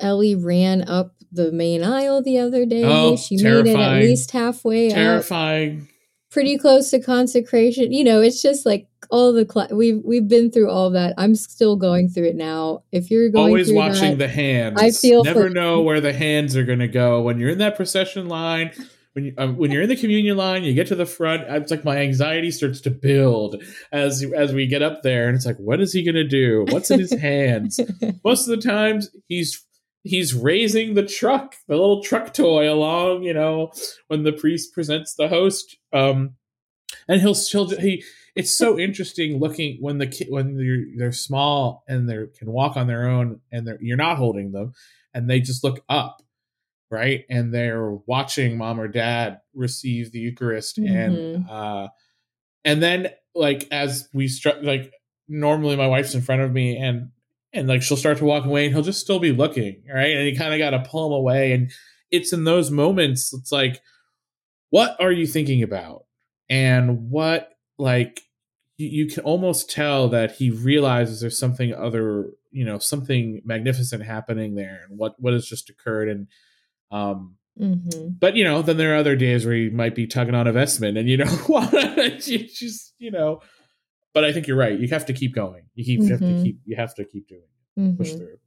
ellie 0.00 0.34
ran 0.34 0.86
up 0.88 1.14
the 1.30 1.50
main 1.52 1.82
aisle 1.82 2.22
the 2.22 2.38
other 2.38 2.66
day 2.66 2.84
oh, 2.84 3.16
she 3.16 3.36
terrifying. 3.36 3.76
made 3.76 3.80
it 3.80 3.96
at 3.96 4.02
least 4.02 4.30
halfway 4.30 4.90
terrifying 4.90 5.82
up 5.82 5.88
pretty 6.32 6.56
close 6.58 6.90
to 6.90 7.00
consecration. 7.00 7.92
You 7.92 8.02
know, 8.02 8.20
it's 8.20 8.42
just 8.42 8.66
like 8.66 8.88
all 9.10 9.32
the 9.32 9.46
cl- 9.48 9.68
we've 9.76 10.00
we've 10.04 10.26
been 10.26 10.50
through 10.50 10.70
all 10.70 10.90
that. 10.90 11.14
I'm 11.18 11.36
still 11.36 11.76
going 11.76 12.08
through 12.08 12.28
it 12.28 12.36
now. 12.36 12.82
If 12.90 13.10
you're 13.10 13.28
going 13.28 13.50
always 13.50 13.72
watching 13.72 14.12
that, 14.12 14.18
the 14.18 14.28
hands, 14.28 14.80
I 14.80 14.90
feel 14.90 15.22
never 15.22 15.44
for- 15.44 15.50
know 15.50 15.82
where 15.82 16.00
the 16.00 16.12
hands 16.12 16.56
are 16.56 16.64
going 16.64 16.80
to 16.80 16.88
go 16.88 17.20
when 17.22 17.38
you're 17.38 17.50
in 17.50 17.58
that 17.58 17.76
procession 17.76 18.28
line. 18.28 18.72
When 19.12 19.26
you 19.26 19.34
um, 19.36 19.58
when 19.58 19.70
you're 19.70 19.82
in 19.82 19.90
the 19.90 19.96
communion 19.96 20.38
line, 20.38 20.64
you 20.64 20.72
get 20.72 20.86
to 20.86 20.94
the 20.94 21.04
front. 21.04 21.42
It's 21.46 21.70
like 21.70 21.84
my 21.84 21.98
anxiety 21.98 22.50
starts 22.50 22.80
to 22.82 22.90
build 22.90 23.62
as 23.92 24.24
as 24.34 24.54
we 24.54 24.66
get 24.66 24.80
up 24.80 25.02
there, 25.02 25.28
and 25.28 25.36
it's 25.36 25.44
like, 25.44 25.58
what 25.58 25.82
is 25.82 25.92
he 25.92 26.02
going 26.02 26.14
to 26.14 26.26
do? 26.26 26.64
What's 26.70 26.90
in 26.90 26.98
his 26.98 27.12
hands? 27.12 27.78
Most 28.24 28.48
of 28.48 28.56
the 28.58 28.66
times, 28.66 29.10
he's 29.28 29.62
he's 30.02 30.34
raising 30.34 30.94
the 30.94 31.06
truck, 31.06 31.56
the 31.68 31.76
little 31.76 32.02
truck 32.02 32.34
toy 32.34 32.72
along, 32.72 33.22
you 33.22 33.34
know, 33.34 33.72
when 34.08 34.22
the 34.22 34.32
priest 34.32 34.74
presents 34.74 35.14
the 35.14 35.28
host. 35.28 35.76
Um, 35.92 36.34
and 37.08 37.20
he'll 37.20 37.34
still 37.34 37.68
he. 37.68 38.04
It's 38.34 38.56
so 38.56 38.78
interesting 38.78 39.38
looking 39.38 39.78
when 39.80 39.98
the 39.98 40.06
kid 40.06 40.28
when 40.30 40.56
they're 40.56 40.84
they're 40.96 41.12
small 41.12 41.84
and 41.88 42.08
they 42.08 42.26
can 42.38 42.50
walk 42.50 42.76
on 42.76 42.86
their 42.86 43.08
own 43.08 43.40
and 43.50 43.66
they're 43.66 43.78
you're 43.80 43.96
not 43.96 44.18
holding 44.18 44.52
them 44.52 44.72
and 45.14 45.28
they 45.28 45.40
just 45.40 45.64
look 45.64 45.82
up, 45.88 46.22
right? 46.90 47.24
And 47.28 47.52
they're 47.52 47.92
watching 48.06 48.56
mom 48.56 48.80
or 48.80 48.88
dad 48.88 49.40
receive 49.54 50.12
the 50.12 50.18
Eucharist 50.18 50.78
mm-hmm. 50.78 50.94
and 50.94 51.48
uh, 51.48 51.88
and 52.64 52.82
then 52.82 53.08
like 53.34 53.66
as 53.70 54.08
we 54.12 54.28
start 54.28 54.62
like 54.62 54.92
normally 55.28 55.76
my 55.76 55.86
wife's 55.86 56.14
in 56.14 56.22
front 56.22 56.42
of 56.42 56.52
me 56.52 56.76
and 56.76 57.10
and 57.52 57.68
like 57.68 57.82
she'll 57.82 57.96
start 57.96 58.18
to 58.18 58.24
walk 58.24 58.44
away 58.44 58.64
and 58.64 58.74
he'll 58.74 58.82
just 58.82 59.00
still 59.00 59.18
be 59.18 59.32
looking 59.32 59.82
right? 59.92 60.16
And 60.16 60.26
you 60.28 60.36
kind 60.36 60.54
of 60.54 60.58
got 60.58 60.70
to 60.70 60.88
pull 60.88 61.06
him 61.06 61.12
away. 61.12 61.52
And 61.52 61.70
it's 62.10 62.32
in 62.32 62.44
those 62.44 62.70
moments 62.70 63.32
it's 63.32 63.52
like 63.52 63.80
what 64.70 64.96
are 65.00 65.12
you 65.12 65.26
thinking 65.26 65.62
about? 65.62 66.06
And 66.48 67.10
what 67.10 67.50
like 67.78 68.22
you, 68.78 68.88
you 68.88 69.06
can 69.06 69.22
almost 69.24 69.70
tell 69.70 70.08
that 70.08 70.36
he 70.36 70.50
realizes 70.50 71.20
there's 71.20 71.38
something 71.38 71.74
other 71.74 72.30
you 72.50 72.64
know 72.64 72.78
something 72.78 73.42
magnificent 73.44 74.02
happening 74.02 74.54
there 74.54 74.80
and 74.88 74.98
what 74.98 75.14
what 75.18 75.34
has 75.34 75.46
just 75.46 75.68
occurred. 75.68 76.08
And 76.08 76.26
um 76.90 77.36
mm-hmm. 77.60 78.08
but 78.18 78.34
you 78.34 78.44
know 78.44 78.62
then 78.62 78.78
there 78.78 78.94
are 78.94 78.98
other 78.98 79.16
days 79.16 79.44
where 79.44 79.54
he 79.54 79.68
might 79.68 79.94
be 79.94 80.06
tugging 80.06 80.34
on 80.34 80.46
a 80.46 80.52
vestment 80.52 80.96
and 80.96 81.08
you 81.08 81.18
know 81.18 81.24
you 82.24 82.38
just 82.48 82.94
you 82.98 83.10
know 83.10 83.40
but 84.14 84.24
I 84.24 84.32
think 84.32 84.46
you're 84.46 84.56
right. 84.56 84.78
You 84.78 84.88
have 84.88 85.06
to 85.06 85.12
keep 85.12 85.34
going. 85.34 85.64
You 85.74 85.84
keep 85.84 86.00
mm-hmm. 86.00 86.06
you 86.06 86.12
have 86.12 86.20
to 86.20 86.26
mm-hmm. 86.26 86.42
keep 86.42 86.60
you 86.64 86.76
have 86.76 86.94
to 86.96 87.04
keep 87.04 87.28
doing 87.28 87.42
it. 87.42 87.80
Mm-hmm. 87.80 87.96
Push 87.96 88.12
through. 88.12 88.38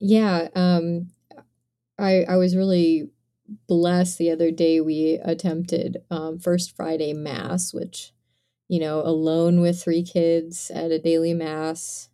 Yeah. 0.00 0.48
Um 0.54 1.10
I 1.98 2.24
I 2.28 2.36
was 2.36 2.56
really 2.56 3.10
blessed 3.68 4.18
the 4.18 4.30
other 4.30 4.50
day 4.50 4.80
we 4.80 5.20
attempted 5.22 5.98
um 6.10 6.38
first 6.38 6.76
Friday 6.76 7.12
mass, 7.12 7.72
which, 7.72 8.12
you 8.68 8.80
know, 8.80 9.00
alone 9.00 9.60
with 9.60 9.82
three 9.82 10.02
kids 10.02 10.70
at 10.74 10.90
a 10.90 10.98
daily 10.98 11.34
mass, 11.34 12.08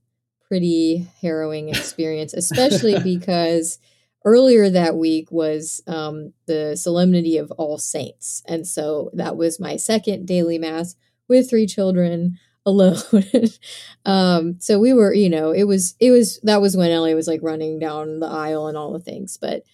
pretty 0.46 1.08
harrowing 1.22 1.70
experience, 1.70 2.34
especially 2.34 2.98
because 3.02 3.78
earlier 4.24 4.70
that 4.70 4.94
week 4.94 5.32
was 5.32 5.82
um, 5.88 6.32
the 6.46 6.76
solemnity 6.76 7.38
of 7.38 7.50
all 7.52 7.76
saints 7.76 8.40
and 8.46 8.64
so 8.66 9.10
that 9.14 9.36
was 9.36 9.58
my 9.58 9.74
second 9.74 10.26
daily 10.26 10.58
mass 10.58 10.94
with 11.32 11.50
three 11.50 11.66
children 11.66 12.38
alone. 12.66 13.22
um, 14.04 14.60
so 14.60 14.78
we 14.78 14.92
were, 14.92 15.12
you 15.12 15.28
know, 15.28 15.50
it 15.50 15.64
was, 15.64 15.96
it 15.98 16.12
was, 16.12 16.38
that 16.44 16.60
was 16.60 16.76
when 16.76 16.92
Ellie 16.92 17.14
was 17.14 17.26
like 17.26 17.40
running 17.42 17.80
down 17.80 18.20
the 18.20 18.28
aisle 18.28 18.68
and 18.68 18.76
all 18.76 18.92
the 18.92 19.00
things. 19.00 19.36
But 19.36 19.64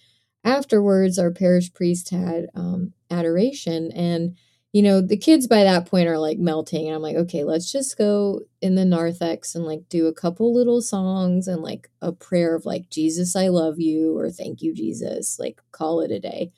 afterwards, 0.43 1.19
our 1.19 1.29
parish 1.29 1.71
priest 1.71 2.09
had 2.09 2.47
um, 2.55 2.93
adoration. 3.11 3.91
And, 3.91 4.37
you 4.73 4.81
know, 4.81 5.01
the 5.01 5.17
kids 5.17 5.45
by 5.45 5.63
that 5.63 5.85
point 5.85 6.07
are 6.07 6.17
like 6.17 6.39
melting. 6.39 6.87
And 6.87 6.95
I'm 6.95 7.01
like, 7.01 7.15
okay, 7.15 7.43
let's 7.43 7.71
just 7.71 7.95
go 7.95 8.41
in 8.61 8.73
the 8.73 8.85
narthex 8.85 9.53
and 9.53 9.65
like 9.65 9.81
do 9.89 10.07
a 10.07 10.13
couple 10.13 10.53
little 10.53 10.81
songs 10.81 11.47
and 11.47 11.61
like 11.61 11.89
a 12.01 12.11
prayer 12.11 12.55
of 12.55 12.65
like, 12.65 12.89
Jesus, 12.89 13.35
I 13.35 13.49
love 13.49 13.79
you, 13.79 14.17
or 14.17 14.31
thank 14.31 14.61
you, 14.63 14.73
Jesus, 14.73 15.37
like 15.37 15.61
call 15.71 16.01
it 16.01 16.11
a 16.11 16.19
day. 16.19 16.51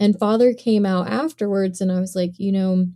And 0.00 0.18
Father 0.18 0.54
came 0.54 0.86
out 0.86 1.08
afterwards, 1.08 1.80
and 1.80 1.90
I 1.90 1.98
was 2.00 2.14
like, 2.14 2.38
you 2.38 2.52
know, 2.52 2.86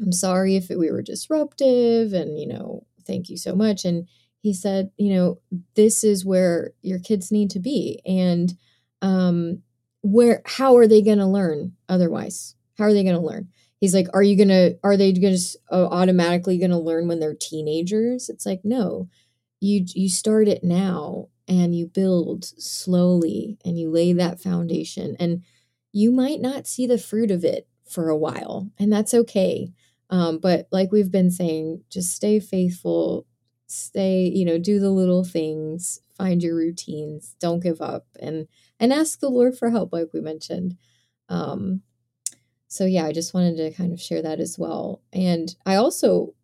I'm 0.00 0.12
sorry 0.12 0.56
if 0.56 0.68
we 0.68 0.90
were 0.90 1.02
disruptive 1.02 2.12
and, 2.12 2.38
you 2.38 2.46
know, 2.46 2.86
thank 3.06 3.28
you 3.28 3.36
so 3.36 3.54
much. 3.54 3.84
And 3.84 4.08
he 4.40 4.54
said, 4.54 4.90
you 4.96 5.14
know, 5.14 5.40
this 5.74 6.02
is 6.04 6.24
where 6.24 6.72
your 6.82 6.98
kids 6.98 7.30
need 7.30 7.50
to 7.50 7.60
be. 7.60 8.00
And 8.06 8.52
um, 9.02 9.62
where, 10.02 10.42
how 10.46 10.76
are 10.76 10.86
they 10.86 11.02
going 11.02 11.18
to 11.18 11.26
learn 11.26 11.72
otherwise? 11.88 12.54
How 12.78 12.84
are 12.84 12.92
they 12.94 13.02
going 13.02 13.16
to 13.16 13.20
learn? 13.20 13.48
He's 13.78 13.94
like, 13.94 14.08
are 14.14 14.22
you 14.22 14.36
going 14.36 14.48
to, 14.48 14.78
are 14.82 14.96
they 14.96 15.12
going 15.12 15.36
to 15.36 15.58
uh, 15.70 15.86
automatically 15.86 16.58
going 16.58 16.70
to 16.70 16.78
learn 16.78 17.08
when 17.08 17.20
they're 17.20 17.34
teenagers? 17.34 18.28
It's 18.28 18.46
like, 18.46 18.60
no, 18.64 19.08
you, 19.60 19.84
you 19.94 20.08
start 20.08 20.48
it 20.48 20.64
now 20.64 21.28
and 21.48 21.74
you 21.74 21.86
build 21.86 22.44
slowly 22.44 23.58
and 23.64 23.78
you 23.78 23.90
lay 23.90 24.12
that 24.12 24.40
foundation 24.40 25.16
and 25.18 25.42
you 25.92 26.12
might 26.12 26.40
not 26.40 26.66
see 26.66 26.86
the 26.86 26.98
fruit 26.98 27.30
of 27.30 27.44
it 27.44 27.66
for 27.90 28.08
a 28.08 28.16
while 28.16 28.70
and 28.78 28.92
that's 28.92 29.12
okay 29.12 29.72
um, 30.10 30.38
but 30.38 30.68
like 30.72 30.92
we've 30.92 31.10
been 31.10 31.30
saying, 31.30 31.84
just 31.90 32.14
stay 32.14 32.40
faithful, 32.40 33.26
stay, 33.66 34.24
you 34.28 34.44
know, 34.44 34.58
do 34.58 34.80
the 34.80 34.90
little 34.90 35.24
things, 35.24 36.00
find 36.16 36.42
your 36.42 36.56
routines, 36.56 37.36
don't 37.40 37.62
give 37.62 37.80
up, 37.80 38.06
and 38.20 38.48
and 38.80 38.92
ask 38.92 39.20
the 39.20 39.28
Lord 39.30 39.56
for 39.56 39.70
help, 39.70 39.92
like 39.92 40.08
we 40.12 40.20
mentioned. 40.20 40.76
Um, 41.28 41.82
so 42.68 42.84
yeah, 42.86 43.04
I 43.06 43.12
just 43.12 43.34
wanted 43.34 43.56
to 43.56 43.72
kind 43.72 43.92
of 43.92 44.00
share 44.00 44.22
that 44.22 44.40
as 44.40 44.58
well. 44.58 45.02
And 45.12 45.54
I 45.66 45.76
also 45.76 46.34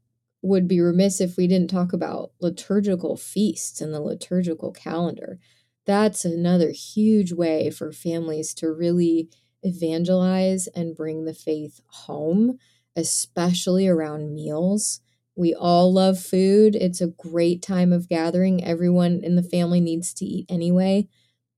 would 0.43 0.69
be 0.69 0.81
remiss 0.81 1.21
if 1.21 1.37
we 1.37 1.47
didn't 1.47 1.71
talk 1.71 1.93
about 1.93 2.33
liturgical 2.41 3.17
feasts 3.17 3.81
and 3.81 3.93
the 3.93 4.01
liturgical 4.01 4.73
calendar. 4.73 5.39
That's 5.87 6.25
another 6.25 6.71
huge 6.71 7.33
way 7.33 7.71
for 7.71 7.93
families 7.93 8.55
to 8.55 8.73
really 8.73 9.29
evangelize 9.63 10.67
and 10.69 10.97
bring 10.97 11.25
the 11.25 11.35
faith 11.35 11.81
home 11.89 12.59
especially 12.97 13.87
around 13.87 14.35
meals. 14.35 15.01
We 15.37 15.55
all 15.55 15.93
love 15.93 16.19
food. 16.19 16.75
It's 16.75 17.01
a 17.01 17.09
great 17.09 17.63
time 17.63 17.93
of 17.93 18.09
gathering. 18.09 18.65
Everyone 18.65 19.21
in 19.23 19.37
the 19.37 19.43
family 19.43 19.81
needs 19.81 20.15
to 20.15 20.25
eat 20.25 20.47
anyway. 20.49 21.09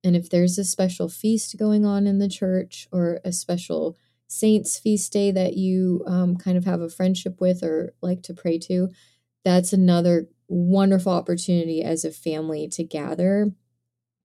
And 0.03 0.17
if 0.17 0.29
there's 0.29 0.59
a 0.59 0.65
special 0.65 1.09
feast 1.09 1.57
going 1.57 1.87
on 1.87 2.07
in 2.07 2.19
the 2.19 2.29
church 2.29 2.89
or 2.93 3.21
a 3.25 3.33
special 3.33 3.97
saints 4.27 4.79
feast 4.79 5.13
day 5.13 5.31
that 5.31 5.57
you 5.57 6.03
um, 6.07 6.37
kind 6.37 6.59
of 6.59 6.65
have 6.65 6.81
a 6.81 6.91
friendship 6.91 7.41
with 7.41 7.63
or 7.63 7.95
like 8.03 8.23
to 8.23 8.35
pray 8.35 8.59
to, 8.59 8.89
that's 9.45 9.73
another 9.73 10.29
wonderful 10.49 11.13
opportunity 11.13 11.83
as 11.83 12.05
a 12.05 12.11
family 12.11 12.69
to 12.69 12.83
gather 12.83 13.53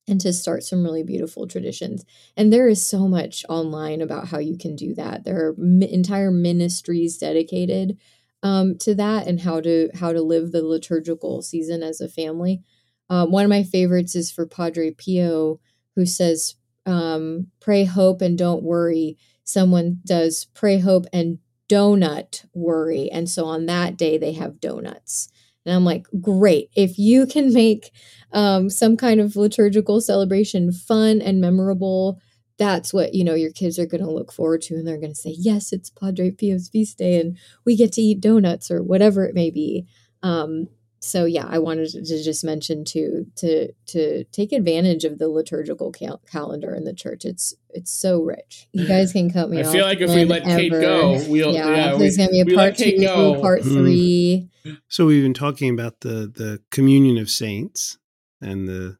and 0.07 0.19
to 0.21 0.33
start 0.33 0.63
some 0.63 0.83
really 0.83 1.03
beautiful 1.03 1.47
traditions. 1.47 2.03
And 2.35 2.51
there 2.51 2.67
is 2.67 2.85
so 2.85 3.07
much 3.07 3.45
online 3.47 4.01
about 4.01 4.27
how 4.27 4.39
you 4.39 4.57
can 4.57 4.75
do 4.75 4.93
that. 4.95 5.23
There 5.23 5.47
are 5.47 5.55
entire 5.57 6.31
ministries 6.31 7.17
dedicated 7.17 7.97
um, 8.41 8.77
to 8.79 8.93
that 8.95 9.27
and 9.27 9.39
how 9.41 9.61
to 9.61 9.89
how 9.95 10.11
to 10.11 10.21
live 10.21 10.51
the 10.51 10.61
liturgical 10.61 11.41
season 11.41 11.81
as 11.81 12.01
a 12.01 12.09
family. 12.09 12.61
Um, 13.09 13.31
one 13.31 13.45
of 13.45 13.49
my 13.49 13.63
favorites 13.63 14.15
is 14.15 14.31
for 14.31 14.45
Padre 14.45 14.91
Pio, 14.91 15.59
who 15.95 16.05
says, 16.05 16.55
um, 16.85 17.47
"Pray, 17.61 17.85
hope, 17.85 18.21
and 18.21 18.37
don't 18.37 18.63
worry." 18.63 19.17
Someone 19.45 19.99
does 20.05 20.45
pray, 20.53 20.79
hope, 20.79 21.05
and 21.13 21.39
donut 21.69 22.45
worry, 22.53 23.09
and 23.09 23.29
so 23.29 23.45
on 23.45 23.65
that 23.65 23.97
day 23.97 24.17
they 24.17 24.33
have 24.33 24.59
donuts. 24.59 25.29
And 25.65 25.75
I'm 25.75 25.85
like, 25.85 26.07
great. 26.21 26.69
If 26.75 26.97
you 26.97 27.25
can 27.25 27.53
make 27.53 27.91
um, 28.31 28.69
some 28.69 28.97
kind 28.97 29.19
of 29.19 29.35
liturgical 29.35 30.01
celebration 30.01 30.71
fun 30.71 31.21
and 31.21 31.39
memorable, 31.39 32.19
that's 32.57 32.93
what 32.93 33.13
you 33.13 33.23
know 33.23 33.33
your 33.33 33.51
kids 33.51 33.79
are 33.79 33.85
going 33.85 34.03
to 34.03 34.11
look 34.11 34.31
forward 34.31 34.61
to, 34.63 34.75
and 34.75 34.87
they're 34.87 34.99
going 34.99 35.13
to 35.13 35.19
say, 35.19 35.35
"Yes, 35.37 35.73
it's 35.73 35.89
Padre 35.89 36.31
Pio's 36.31 36.69
feast 36.69 36.99
day, 36.99 37.19
and 37.19 37.37
we 37.65 37.75
get 37.75 37.91
to 37.93 38.01
eat 38.01 38.21
donuts 38.21 38.69
or 38.69 38.83
whatever 38.83 39.25
it 39.25 39.33
may 39.33 39.49
be." 39.49 39.87
Um, 40.21 40.67
so 41.03 41.25
yeah, 41.25 41.45
I 41.45 41.59
wanted 41.59 41.89
to 41.89 42.23
just 42.23 42.45
mention 42.45 42.85
to 42.85 43.25
to 43.35 43.73
to 43.87 44.23
take 44.25 44.53
advantage 44.53 45.03
of 45.03 45.19
the 45.19 45.27
liturgical 45.27 45.91
cal- 45.91 46.21
calendar 46.31 46.73
in 46.73 46.85
the 46.85 46.93
church. 46.93 47.25
It's 47.25 47.53
it's 47.69 47.91
so 47.91 48.21
rich. 48.21 48.69
You 48.71 48.87
guys 48.87 49.11
can 49.11 49.29
cut 49.29 49.49
me. 49.49 49.61
Off. 49.61 49.67
I 49.67 49.71
feel 49.73 49.85
like 49.85 49.99
if 49.99 50.09
we 50.09 50.23
let 50.23 50.45
Kate 50.45 50.71
go, 50.71 51.21
we'll 51.27 51.53
yeah. 51.53 51.67
yeah 51.67 51.97
there's 51.97 52.17
we, 52.17 52.25
gonna 52.25 52.45
be 52.45 52.53
a 52.53 52.55
part 52.55 52.77
two, 52.77 52.97
go. 52.99 53.41
part 53.41 53.63
hmm. 53.63 53.69
three. 53.69 54.49
So 54.87 55.05
we've 55.05 55.23
been 55.23 55.33
talking 55.33 55.69
about 55.69 55.99
the 55.99 56.31
the 56.33 56.61
communion 56.71 57.17
of 57.17 57.29
saints 57.29 57.97
and 58.39 58.69
the 58.69 58.97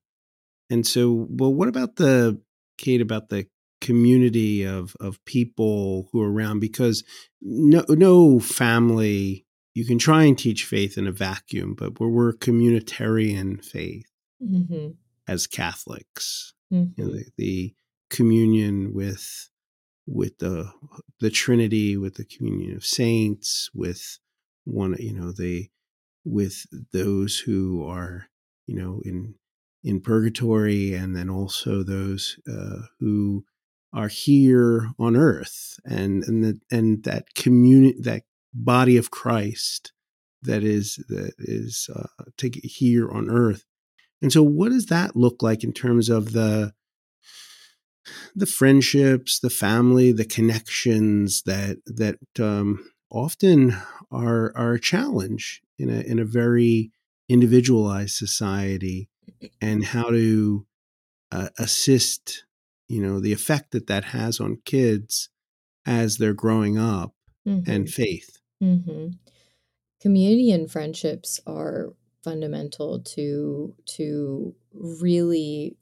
and 0.70 0.86
so 0.86 1.28
well. 1.30 1.54
What 1.54 1.70
about 1.70 1.96
the 1.96 2.42
Kate 2.78 3.02
about 3.02 3.30
the 3.30 3.48
community 3.80 4.64
of 4.64 4.94
of 5.00 5.24
people 5.24 6.10
who 6.12 6.22
are 6.22 6.32
around 6.32 6.60
because 6.60 7.06
no 7.42 7.86
no 7.88 8.42
family 8.42 9.46
you 9.74 9.86
can 9.86 9.98
try 9.98 10.24
and 10.24 10.38
teach 10.38 10.66
faith 10.66 10.98
in 10.98 11.08
a 11.08 11.12
vacuum, 11.12 11.76
but 11.76 12.00
we're, 12.00 12.10
we're 12.10 12.34
communitarian 12.34 13.64
faith 13.64 14.12
mm-hmm. 14.42 14.90
as 15.28 15.48
Catholics. 15.48 16.54
Mm-hmm. 16.72 17.02
You 17.02 17.08
know, 17.08 17.14
the, 17.14 17.26
the, 17.38 17.76
communion 18.14 18.94
with 18.94 19.50
with 20.06 20.38
the 20.38 20.72
the 21.20 21.30
Trinity, 21.30 21.98
with 21.98 22.16
the 22.16 22.26
communion 22.26 22.76
of 22.76 22.86
saints, 22.86 23.70
with 23.74 24.20
one 24.64 24.96
you 25.00 25.14
know 25.14 25.32
the 25.32 25.70
with 26.24 26.66
those 26.94 27.40
who 27.40 27.86
are 27.86 28.28
you 28.68 28.76
know 28.76 29.02
in 29.04 29.36
in 29.84 30.00
purgatory, 30.00 30.94
and 30.94 31.16
then 31.16 31.30
also 31.30 31.84
those 31.84 32.38
uh, 32.48 32.84
who 33.00 33.44
are 33.94 34.08
here 34.08 34.92
on 35.00 35.16
earth, 35.16 35.80
and 35.84 36.24
and 36.24 36.44
that 36.44 36.60
and 36.72 37.04
that 37.04 37.34
community 37.34 38.00
that 38.02 38.24
body 38.54 38.98
of 38.98 39.12
Christ 39.12 39.92
that 40.44 40.64
is 40.64 41.04
that 41.10 41.34
is 41.40 41.90
uh, 41.96 42.08
to 42.38 42.50
here 42.50 43.10
on 43.10 43.30
earth. 43.30 43.66
And 44.22 44.32
so, 44.32 44.44
what 44.44 44.72
does 44.72 44.88
that 44.88 45.16
look 45.16 45.42
like 45.42 45.64
in 45.64 45.74
terms 45.74 46.10
of 46.10 46.34
the 46.34 46.74
the 48.36 48.46
friendships, 48.46 49.40
the 49.40 49.50
family, 49.50 50.12
the 50.12 50.26
connections 50.26 51.44
that 51.44 51.78
that 51.86 52.20
um, 52.40 52.90
often 53.10 53.76
are 54.12 54.56
are 54.56 54.74
a 54.74 54.80
challenge 54.80 55.62
in 55.78 55.90
a 55.90 56.02
in 56.02 56.20
a 56.20 56.26
very 56.26 56.92
individualized 57.30 58.16
society, 58.16 59.10
and 59.62 59.86
how 59.86 60.10
to 60.10 60.66
uh, 61.32 61.50
assist, 61.58 62.46
you 62.88 63.02
know, 63.02 63.20
the 63.20 63.34
effect 63.34 63.72
that 63.72 63.88
that 63.88 64.06
has 64.06 64.40
on 64.40 64.60
kids 64.66 65.30
as 65.86 66.18
they're 66.18 66.34
growing 66.34 66.78
up 66.78 67.14
mm-hmm. 67.48 67.70
and 67.70 67.90
faith. 67.90 68.40
Mm-hmm. 68.64 69.08
Community 70.02 70.52
and 70.52 70.72
friendships 70.72 71.40
are 71.46 71.94
fundamental 72.24 73.00
to 73.02 73.76
to 73.86 74.56
really 74.74 75.78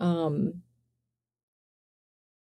um, 0.00 0.62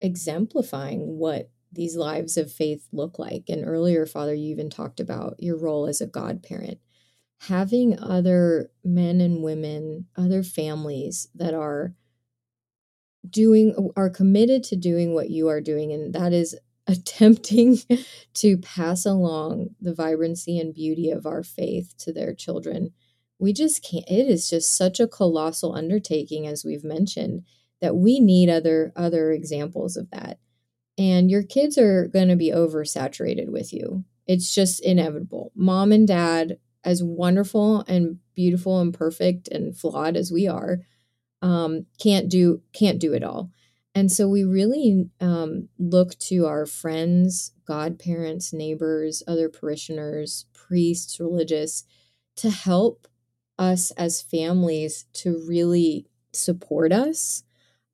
exemplifying 0.01 1.17
what 1.17 1.49
these 1.71 1.95
lives 1.95 2.37
of 2.37 2.51
faith 2.51 2.87
look 2.91 3.19
like. 3.19 3.43
And 3.47 3.65
earlier, 3.65 4.05
Father, 4.05 4.33
you 4.33 4.49
even 4.49 4.69
talked 4.69 4.99
about 4.99 5.35
your 5.39 5.57
role 5.57 5.87
as 5.87 6.01
a 6.01 6.07
godparent. 6.07 6.79
Having 7.41 7.99
other 7.99 8.71
men 8.83 9.21
and 9.21 9.43
women, 9.43 10.07
other 10.15 10.43
families 10.43 11.27
that 11.35 11.53
are 11.53 11.93
doing, 13.29 13.91
are 13.95 14.09
committed 14.09 14.63
to 14.63 14.75
doing 14.75 15.13
what 15.13 15.29
you 15.29 15.47
are 15.47 15.61
doing, 15.61 15.91
and 15.91 16.13
that 16.13 16.33
is 16.33 16.55
attempting 16.87 17.79
to 18.33 18.57
pass 18.57 19.05
along 19.05 19.69
the 19.79 19.93
vibrancy 19.93 20.59
and 20.59 20.73
beauty 20.73 21.11
of 21.11 21.25
our 21.25 21.43
faith 21.43 21.93
to 21.99 22.13
their 22.13 22.33
children. 22.33 22.93
We 23.39 23.53
just 23.53 23.83
can't, 23.83 24.07
it 24.09 24.27
is 24.27 24.49
just 24.49 24.75
such 24.75 24.99
a 24.99 25.07
colossal 25.07 25.75
undertaking, 25.75 26.47
as 26.47 26.65
we've 26.65 26.83
mentioned, 26.83 27.43
that 27.81 27.95
we 27.95 28.19
need 28.19 28.49
other 28.49 28.91
other 28.95 29.31
examples 29.31 29.95
of 29.97 30.09
that. 30.11 30.39
And 30.97 31.29
your 31.29 31.43
kids 31.43 31.77
are 31.77 32.07
going 32.07 32.29
to 32.29 32.35
be 32.35 32.49
oversaturated 32.49 33.49
with 33.49 33.71
you. 33.71 34.03
It's 34.25 34.53
just 34.53 34.79
inevitable. 34.83 35.51
Mom 35.55 35.91
and 35.91 36.07
dad, 36.07 36.57
as 36.83 37.03
wonderful 37.03 37.81
and 37.87 38.17
beautiful 38.35 38.79
and 38.79 38.93
perfect 38.93 39.47
and 39.49 39.77
flawed 39.77 40.17
as 40.17 40.31
we 40.31 40.47
are, 40.47 40.79
um, 41.41 41.85
can't 41.99 42.29
do 42.29 42.61
can't 42.73 42.99
do 42.99 43.13
it 43.13 43.23
all. 43.23 43.51
And 43.97 44.11
so 44.11 44.27
we 44.29 44.43
really 44.43 45.09
um, 45.19 45.69
look 45.79 46.19
to 46.19 46.45
our 46.45 46.67
friends, 46.67 47.53
godparents, 47.65 48.53
neighbors, 48.53 49.23
other 49.27 49.49
parishioners, 49.49 50.45
priests, 50.53 51.19
religious 51.19 51.83
to 52.35 52.51
help 52.51 53.07
us 53.57 53.89
as 53.97 54.21
families 54.21 55.05
to 55.13 55.43
really 55.47 56.05
support 56.31 56.91
us, 56.91 57.41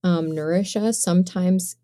um, 0.03 0.29
nourish 0.29 0.75
us, 0.75 0.99
sometimes 0.99 1.77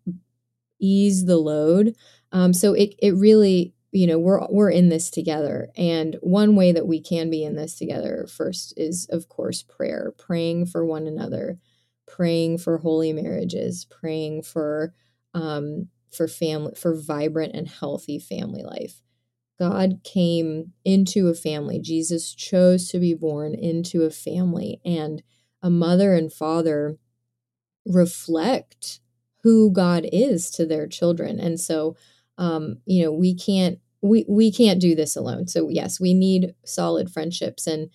ease 0.78 1.24
the 1.24 1.38
load. 1.38 1.96
Um, 2.30 2.52
so 2.52 2.74
it, 2.74 2.96
it 2.98 3.14
really, 3.14 3.72
you 3.90 4.06
know, 4.06 4.18
we're, 4.18 4.46
we're 4.50 4.68
in 4.68 4.90
this 4.90 5.08
together. 5.08 5.70
And 5.78 6.18
one 6.20 6.56
way 6.56 6.72
that 6.72 6.86
we 6.86 7.00
can 7.00 7.30
be 7.30 7.42
in 7.42 7.56
this 7.56 7.74
together 7.74 8.26
first 8.30 8.74
is, 8.76 9.06
of 9.10 9.30
course, 9.30 9.62
prayer, 9.62 10.12
praying 10.18 10.66
for 10.66 10.84
one 10.84 11.06
another 11.06 11.58
praying 12.10 12.58
for 12.58 12.78
holy 12.78 13.12
marriages, 13.12 13.84
praying 13.84 14.42
for 14.42 14.92
um, 15.34 15.88
for 16.10 16.26
family 16.26 16.74
for 16.74 16.94
vibrant 16.94 17.54
and 17.54 17.68
healthy 17.68 18.18
family 18.18 18.62
life. 18.62 19.00
God 19.58 20.00
came 20.02 20.72
into 20.84 21.28
a 21.28 21.34
family. 21.34 21.78
Jesus 21.78 22.34
chose 22.34 22.88
to 22.88 22.98
be 22.98 23.14
born 23.14 23.54
into 23.54 24.02
a 24.02 24.10
family, 24.10 24.80
and 24.84 25.22
a 25.62 25.70
mother 25.70 26.14
and 26.14 26.32
father 26.32 26.96
reflect 27.86 29.00
who 29.42 29.72
God 29.72 30.06
is 30.12 30.50
to 30.52 30.66
their 30.66 30.86
children. 30.86 31.40
And 31.40 31.58
so, 31.58 31.96
um, 32.36 32.78
you 32.86 33.04
know, 33.04 33.12
we 33.12 33.34
can't 33.34 33.78
we 34.02 34.24
we 34.28 34.50
can't 34.50 34.80
do 34.80 34.94
this 34.94 35.14
alone. 35.16 35.46
So 35.46 35.68
yes, 35.68 36.00
we 36.00 36.14
need 36.14 36.54
solid 36.64 37.10
friendships, 37.10 37.66
and 37.66 37.90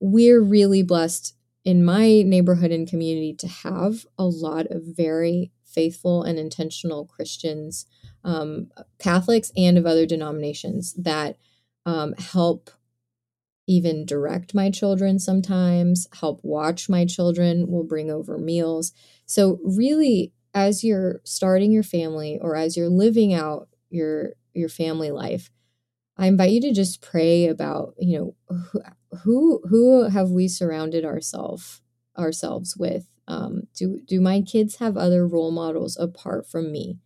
we're 0.00 0.42
really 0.42 0.82
blessed 0.82 1.33
in 1.64 1.84
my 1.84 2.22
neighborhood 2.22 2.70
and 2.70 2.88
community 2.88 3.34
to 3.34 3.48
have 3.48 4.04
a 4.18 4.24
lot 4.24 4.66
of 4.70 4.82
very 4.84 5.50
faithful 5.64 6.22
and 6.22 6.38
intentional 6.38 7.06
Christians, 7.06 7.86
um, 8.22 8.70
Catholics, 8.98 9.50
and 9.56 9.78
of 9.78 9.86
other 9.86 10.06
denominations 10.06 10.94
that 10.94 11.36
um, 11.86 12.14
help 12.14 12.70
even 13.66 14.04
direct 14.04 14.54
my 14.54 14.70
children 14.70 15.18
sometimes, 15.18 16.06
help 16.20 16.40
watch 16.42 16.88
my 16.88 17.06
children, 17.06 17.70
will 17.70 17.84
bring 17.84 18.10
over 18.10 18.36
meals. 18.36 18.92
So, 19.24 19.58
really, 19.64 20.32
as 20.52 20.84
you're 20.84 21.20
starting 21.24 21.72
your 21.72 21.82
family 21.82 22.38
or 22.40 22.56
as 22.56 22.76
you're 22.76 22.90
living 22.90 23.32
out 23.32 23.68
your 23.88 24.34
your 24.52 24.68
family 24.68 25.10
life, 25.10 25.50
I 26.16 26.26
invite 26.26 26.50
you 26.50 26.60
to 26.62 26.72
just 26.72 27.00
pray 27.00 27.48
about, 27.48 27.94
you 27.98 28.34
know, 28.50 28.62
who 29.22 29.60
who, 29.68 30.08
have 30.08 30.30
we 30.30 30.48
surrounded 30.48 31.04
ourselves 31.04 31.80
ourselves 32.18 32.76
with? 32.76 33.08
Um, 33.26 33.62
do 33.74 34.00
do 34.06 34.20
my 34.20 34.40
kids 34.40 34.76
have 34.76 34.96
other 34.96 35.26
role 35.26 35.50
models 35.50 35.96
apart 35.96 36.46
from 36.46 36.72
me? 36.72 36.98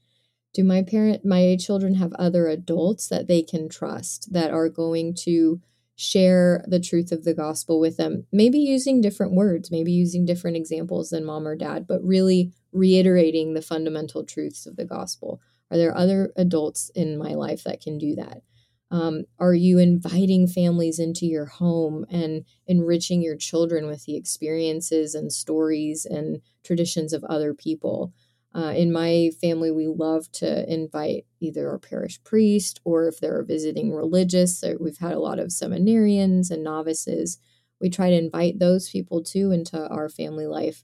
Do 0.55 0.65
my 0.65 0.83
parent 0.83 1.25
my 1.25 1.57
children 1.61 1.95
have 1.95 2.13
other 2.15 2.49
adults 2.49 3.09
that 3.09 3.29
they 3.29 3.43
can 3.43 3.69
trust 3.69 4.33
that 4.33 4.51
are 4.51 4.69
going 4.69 5.15
to 5.25 5.61
share 5.95 6.65
the 6.69 6.81
truth 6.81 7.13
of 7.13 7.25
the 7.25 7.35
gospel 7.35 7.79
with 7.81 7.97
them? 7.97 8.27
Maybe 8.33 8.59
using 8.59 9.01
different 9.01 9.33
words, 9.33 9.71
maybe 9.71 9.93
using 9.93 10.25
different 10.25 10.57
examples 10.57 11.11
than 11.11 11.25
mom 11.25 11.47
or 11.47 11.57
dad, 11.57 11.87
but 11.87 12.03
really 12.03 12.53
reiterating 12.73 13.55
the 13.55 13.63
fundamental 13.63 14.25
truths 14.25 14.67
of 14.67 14.77
the 14.77 14.85
gospel. 14.85 15.41
Are 15.71 15.77
there 15.77 15.97
other 15.97 16.33
adults 16.37 16.91
in 16.95 17.19
my 17.19 17.35
life 17.35 17.65
that 17.65 17.81
can 17.81 17.99
do 17.99 18.15
that? 18.17 18.43
Um, 18.91 19.25
are 19.39 19.55
you 19.55 19.79
inviting 19.79 20.47
families 20.47 20.99
into 20.99 21.27
your 21.27 21.47
home 21.47 22.07
and 22.11 22.45
enriching 22.67 23.21
your 23.21 23.37
children 23.37 23.87
with 23.87 24.05
the 24.05 24.17
experiences 24.17 25.15
and 25.15 25.33
stories 25.33 26.07
and 26.07 26.41
traditions 26.65 27.13
of 27.13 27.25
other 27.25 27.53
people? 27.53 28.13
Uh, 28.55 28.73
in 28.75 28.91
my 28.91 29.31
family, 29.41 29.71
we 29.71 29.87
love 29.87 30.33
to 30.33 30.73
invite 30.73 31.27
either 31.39 31.69
our 31.69 31.79
parish 31.79 32.23
priest 32.25 32.81
or 32.83 33.07
if 33.07 33.21
they're 33.21 33.45
visiting 33.45 33.93
religious, 33.93 34.65
we've 34.81 34.99
had 34.99 35.13
a 35.13 35.21
lot 35.21 35.39
of 35.39 35.49
seminarians 35.49 36.51
and 36.51 36.65
novices. 36.65 37.39
We 37.81 37.91
try 37.91 38.09
to 38.11 38.17
invite 38.17 38.59
those 38.59 38.89
people 38.89 39.23
too 39.23 39.51
into 39.53 39.87
our 39.89 40.09
family 40.09 40.47
life 40.47 40.83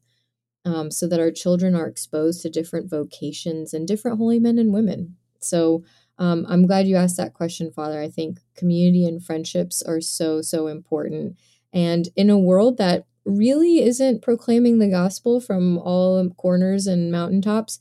um, 0.64 0.90
so 0.90 1.06
that 1.08 1.20
our 1.20 1.30
children 1.30 1.74
are 1.74 1.88
exposed 1.88 2.42
to 2.42 2.50
different 2.50 2.90
vocations 2.90 3.72
and 3.72 3.88
different 3.88 4.18
holy 4.18 4.38
men 4.38 4.58
and 4.58 4.72
women. 4.72 5.16
So 5.40 5.84
um, 6.18 6.46
I'm 6.48 6.66
glad 6.66 6.86
you 6.86 6.96
asked 6.96 7.16
that 7.16 7.34
question, 7.34 7.72
Father. 7.72 8.00
I 8.00 8.08
think 8.08 8.38
community 8.56 9.04
and 9.04 9.24
friendships 9.24 9.82
are 9.82 10.00
so, 10.00 10.40
so 10.42 10.68
important. 10.68 11.36
And 11.72 12.08
in 12.14 12.30
a 12.30 12.38
world 12.38 12.78
that 12.78 13.04
really 13.24 13.82
isn't 13.82 14.22
proclaiming 14.22 14.78
the 14.78 14.88
gospel 14.88 15.40
from 15.40 15.78
all 15.78 16.28
corners 16.30 16.86
and 16.86 17.10
mountaintops, 17.10 17.78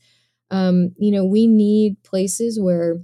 um, 0.50 0.94
you 0.98 1.12
know, 1.12 1.26
we 1.26 1.48
need 1.48 2.02
places 2.04 2.60
where, 2.60 2.98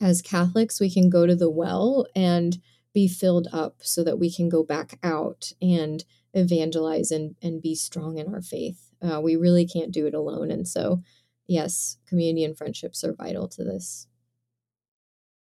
as 0.00 0.22
Catholics, 0.22 0.80
we 0.80 0.90
can 0.90 1.10
go 1.10 1.26
to 1.26 1.36
the 1.36 1.50
well 1.50 2.06
and 2.14 2.58
be 2.94 3.06
filled 3.06 3.48
up 3.52 3.76
so 3.80 4.02
that 4.02 4.18
we 4.18 4.32
can 4.32 4.48
go 4.48 4.62
back 4.62 4.98
out 5.02 5.52
and 5.60 6.04
evangelize 6.34 7.10
and, 7.10 7.36
and 7.42 7.62
be 7.62 7.74
strong 7.74 8.18
in 8.18 8.34
our 8.34 8.42
faith. 8.42 8.90
Uh, 9.00 9.20
we 9.20 9.36
really 9.36 9.66
can't 9.66 9.92
do 9.92 10.06
it 10.06 10.14
alone. 10.14 10.50
And 10.50 10.66
so, 10.66 11.02
yes, 11.46 11.98
community 12.06 12.44
and 12.44 12.56
friendships 12.56 13.04
are 13.04 13.14
vital 13.14 13.46
to 13.48 13.62
this. 13.62 14.07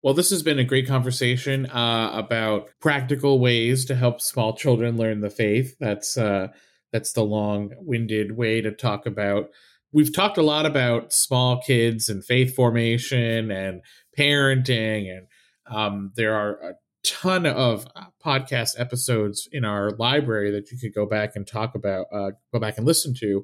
Well, 0.06 0.14
this 0.14 0.30
has 0.30 0.44
been 0.44 0.60
a 0.60 0.64
great 0.64 0.86
conversation 0.86 1.66
uh, 1.66 2.12
about 2.14 2.68
practical 2.80 3.40
ways 3.40 3.84
to 3.86 3.96
help 3.96 4.20
small 4.20 4.54
children 4.54 4.96
learn 4.96 5.20
the 5.20 5.30
faith. 5.30 5.74
That's 5.80 6.16
uh, 6.16 6.50
that's 6.92 7.12
the 7.12 7.24
long-winded 7.24 8.36
way 8.36 8.60
to 8.60 8.70
talk 8.70 9.06
about. 9.06 9.48
We've 9.90 10.14
talked 10.14 10.38
a 10.38 10.44
lot 10.44 10.64
about 10.64 11.12
small 11.12 11.60
kids 11.60 12.08
and 12.08 12.24
faith 12.24 12.54
formation 12.54 13.50
and 13.50 13.82
parenting, 14.16 15.10
and 15.10 15.26
um, 15.68 16.12
there 16.14 16.36
are 16.36 16.52
a 16.52 16.74
ton 17.04 17.44
of 17.44 17.88
uh, 17.96 18.04
podcast 18.24 18.78
episodes 18.78 19.48
in 19.50 19.64
our 19.64 19.90
library 19.90 20.52
that 20.52 20.70
you 20.70 20.78
could 20.78 20.94
go 20.94 21.06
back 21.06 21.34
and 21.34 21.48
talk 21.48 21.74
about, 21.74 22.06
uh, 22.12 22.30
go 22.52 22.60
back 22.60 22.78
and 22.78 22.86
listen 22.86 23.12
to. 23.18 23.42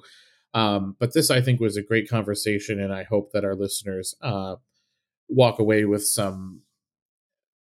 Um, 0.54 0.94
but 1.00 1.12
this, 1.12 1.28
I 1.28 1.40
think, 1.40 1.58
was 1.58 1.76
a 1.76 1.82
great 1.82 2.08
conversation, 2.08 2.78
and 2.78 2.94
I 2.94 3.02
hope 3.02 3.32
that 3.32 3.44
our 3.44 3.56
listeners 3.56 4.14
uh, 4.22 4.54
walk 5.34 5.58
away 5.58 5.84
with 5.84 6.04
some 6.04 6.60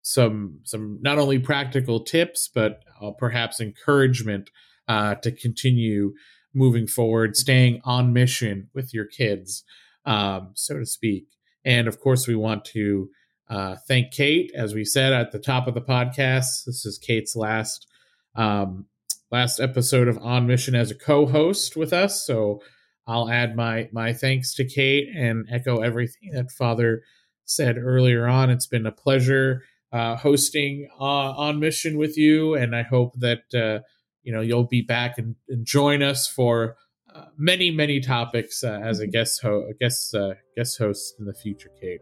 some 0.02 0.60
some 0.62 0.98
not 1.02 1.18
only 1.18 1.38
practical 1.38 2.00
tips 2.00 2.48
but 2.54 2.80
uh, 3.02 3.10
perhaps 3.10 3.60
encouragement 3.60 4.50
uh, 4.88 5.16
to 5.16 5.32
continue 5.32 6.12
moving 6.56 6.86
forward, 6.86 7.36
staying 7.36 7.80
on 7.84 8.12
mission 8.12 8.68
with 8.74 8.94
your 8.94 9.04
kids, 9.04 9.62
um, 10.06 10.52
so 10.54 10.78
to 10.78 10.86
speak. 10.86 11.26
And 11.64 11.86
of 11.86 12.00
course, 12.00 12.26
we 12.26 12.34
want 12.34 12.64
to 12.66 13.10
uh, 13.48 13.76
thank 13.86 14.12
Kate, 14.12 14.50
as 14.56 14.74
we 14.74 14.84
said 14.84 15.12
at 15.12 15.32
the 15.32 15.38
top 15.38 15.66
of 15.66 15.74
the 15.74 15.82
podcast. 15.82 16.64
This 16.64 16.86
is 16.86 16.98
Kate's 16.98 17.36
last 17.36 17.86
um, 18.34 18.86
last 19.30 19.60
episode 19.60 20.08
of 20.08 20.18
On 20.18 20.46
Mission 20.46 20.74
as 20.74 20.90
a 20.90 20.94
co-host 20.94 21.76
with 21.76 21.92
us. 21.92 22.24
So 22.26 22.60
I'll 23.06 23.28
add 23.28 23.54
my 23.54 23.88
my 23.92 24.12
thanks 24.12 24.54
to 24.54 24.64
Kate 24.64 25.08
and 25.14 25.46
echo 25.50 25.80
everything 25.80 26.30
that 26.32 26.50
Father 26.50 27.02
said 27.46 27.78
earlier 27.78 28.26
on, 28.26 28.50
it's 28.50 28.66
been 28.66 28.86
a 28.86 28.92
pleasure 28.92 29.62
uh, 29.92 30.16
hosting 30.16 30.88
uh, 31.00 31.04
on 31.04 31.60
mission 31.60 31.96
with 31.96 32.18
you, 32.18 32.54
and 32.54 32.74
I 32.74 32.82
hope 32.82 33.14
that 33.20 33.54
uh, 33.54 33.82
you 34.22 34.32
know 34.32 34.40
you'll 34.40 34.64
be 34.64 34.82
back 34.82 35.18
and, 35.18 35.36
and 35.48 35.64
join 35.64 36.02
us 36.02 36.26
for 36.26 36.76
uh, 37.14 37.26
many 37.38 37.70
many 37.70 38.00
topics 38.00 38.62
uh, 38.62 38.80
as 38.82 39.00
a 39.00 39.04
mm-hmm. 39.04 39.12
guest 39.12 39.42
ho- 39.42 39.72
guest 39.80 40.14
uh, 40.14 40.34
guest 40.56 40.78
host 40.78 41.14
in 41.18 41.24
the 41.24 41.34
future, 41.34 41.70
Kate. 41.80 42.00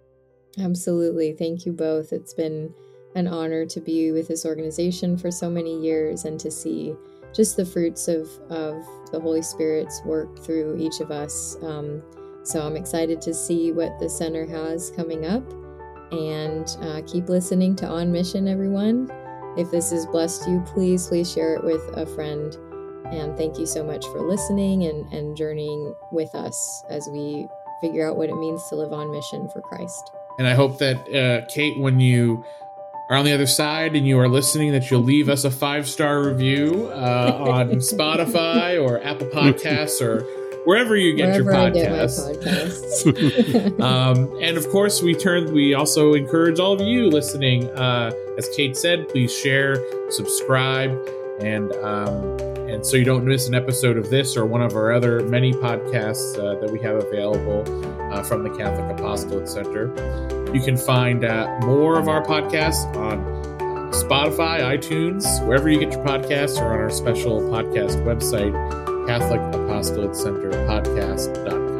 Absolutely, 0.58 1.32
thank 1.32 1.66
you 1.66 1.72
both. 1.72 2.12
It's 2.12 2.34
been 2.34 2.72
an 3.14 3.28
honor 3.28 3.64
to 3.66 3.80
be 3.80 4.10
with 4.10 4.26
this 4.28 4.44
organization 4.44 5.16
for 5.16 5.30
so 5.30 5.48
many 5.48 5.80
years 5.80 6.24
and 6.24 6.40
to 6.40 6.50
see 6.50 6.94
just 7.34 7.56
the 7.56 7.66
fruits 7.66 8.08
of 8.08 8.28
of 8.50 8.82
the 9.12 9.20
Holy 9.20 9.42
Spirit's 9.42 10.02
work 10.04 10.38
through 10.38 10.78
each 10.78 11.00
of 11.00 11.10
us. 11.10 11.56
Um, 11.62 12.02
so 12.44 12.60
I'm 12.60 12.76
excited 12.76 13.22
to 13.22 13.32
see 13.32 13.72
what 13.72 13.98
the 13.98 14.08
center 14.08 14.46
has 14.46 14.90
coming 14.90 15.24
up. 15.24 15.42
And 16.12 16.68
uh, 16.82 17.00
keep 17.06 17.28
listening 17.28 17.74
to 17.76 17.86
On 17.86 18.12
Mission, 18.12 18.46
everyone. 18.46 19.10
If 19.56 19.70
this 19.70 19.90
has 19.90 20.04
blessed 20.06 20.46
you, 20.46 20.60
please, 20.66 21.08
please 21.08 21.32
share 21.32 21.54
it 21.54 21.64
with 21.64 21.82
a 21.94 22.04
friend. 22.04 22.54
And 23.06 23.36
thank 23.36 23.58
you 23.58 23.66
so 23.66 23.82
much 23.82 24.04
for 24.06 24.20
listening 24.20 24.84
and, 24.84 25.10
and 25.12 25.36
journeying 25.36 25.94
with 26.12 26.34
us 26.34 26.84
as 26.90 27.08
we 27.10 27.48
figure 27.80 28.08
out 28.08 28.16
what 28.16 28.28
it 28.28 28.36
means 28.36 28.68
to 28.68 28.76
live 28.76 28.92
on 28.92 29.10
mission 29.10 29.48
for 29.48 29.62
Christ. 29.62 30.10
And 30.38 30.46
I 30.46 30.54
hope 30.54 30.78
that, 30.78 30.96
uh, 31.14 31.46
Kate, 31.46 31.78
when 31.78 31.98
you 31.98 32.44
are 33.08 33.16
on 33.16 33.24
the 33.24 33.32
other 33.32 33.46
side 33.46 33.96
and 33.96 34.06
you 34.06 34.18
are 34.18 34.28
listening, 34.28 34.72
that 34.72 34.90
you'll 34.90 35.02
leave 35.02 35.28
us 35.28 35.44
a 35.44 35.50
five 35.50 35.88
star 35.88 36.22
review 36.22 36.90
uh, 36.92 37.38
on 37.40 37.68
Spotify 37.76 38.82
or 38.82 39.02
Apple 39.02 39.28
Podcasts 39.28 40.02
or 40.02 40.26
wherever 40.64 40.96
you 40.96 41.14
get 41.14 41.44
Wherever 41.44 41.72
your 41.72 41.72
podcasts. 41.72 42.36
podcasts. 42.42 43.80
um, 43.80 44.30
and 44.40 44.56
of 44.56 44.68
course, 44.70 45.02
we 45.02 45.14
turn. 45.14 45.52
We 45.52 45.74
also 45.74 46.14
encourage 46.14 46.58
all 46.58 46.72
of 46.72 46.80
you 46.80 47.08
listening. 47.08 47.68
Uh, 47.70 48.12
as 48.36 48.48
Kate 48.50 48.76
said, 48.76 49.08
please 49.08 49.36
share, 49.36 49.76
subscribe, 50.10 50.90
and 51.40 51.72
um, 51.76 52.38
and 52.68 52.84
so 52.84 52.96
you 52.96 53.04
don't 53.04 53.24
miss 53.24 53.46
an 53.46 53.54
episode 53.54 53.96
of 53.96 54.10
this 54.10 54.36
or 54.36 54.46
one 54.46 54.62
of 54.62 54.74
our 54.74 54.92
other 54.92 55.20
many 55.28 55.52
podcasts 55.52 56.38
uh, 56.38 56.58
that 56.60 56.72
we 56.72 56.80
have 56.80 56.96
available 56.96 57.62
uh, 58.12 58.22
from 58.22 58.42
the 58.42 58.50
Catholic 58.50 58.98
Apostolate 58.98 59.48
Center. 59.48 59.92
You 60.52 60.60
can 60.60 60.76
find 60.76 61.24
uh, 61.24 61.58
more 61.60 61.98
of 61.98 62.08
our 62.08 62.22
podcasts 62.24 62.84
on 62.96 63.20
uh, 63.20 63.92
Spotify, 63.92 64.60
iTunes, 64.60 65.44
wherever 65.46 65.68
you 65.68 65.78
get 65.78 65.92
your 65.92 66.04
podcasts, 66.04 66.60
or 66.60 66.72
on 66.72 66.80
our 66.80 66.90
special 66.90 67.40
podcast 67.42 68.02
website 68.04 68.52
Catholic 69.06 69.40
Apostolate 69.84 70.16
Center 70.16 70.50
podcast.com. 70.66 71.73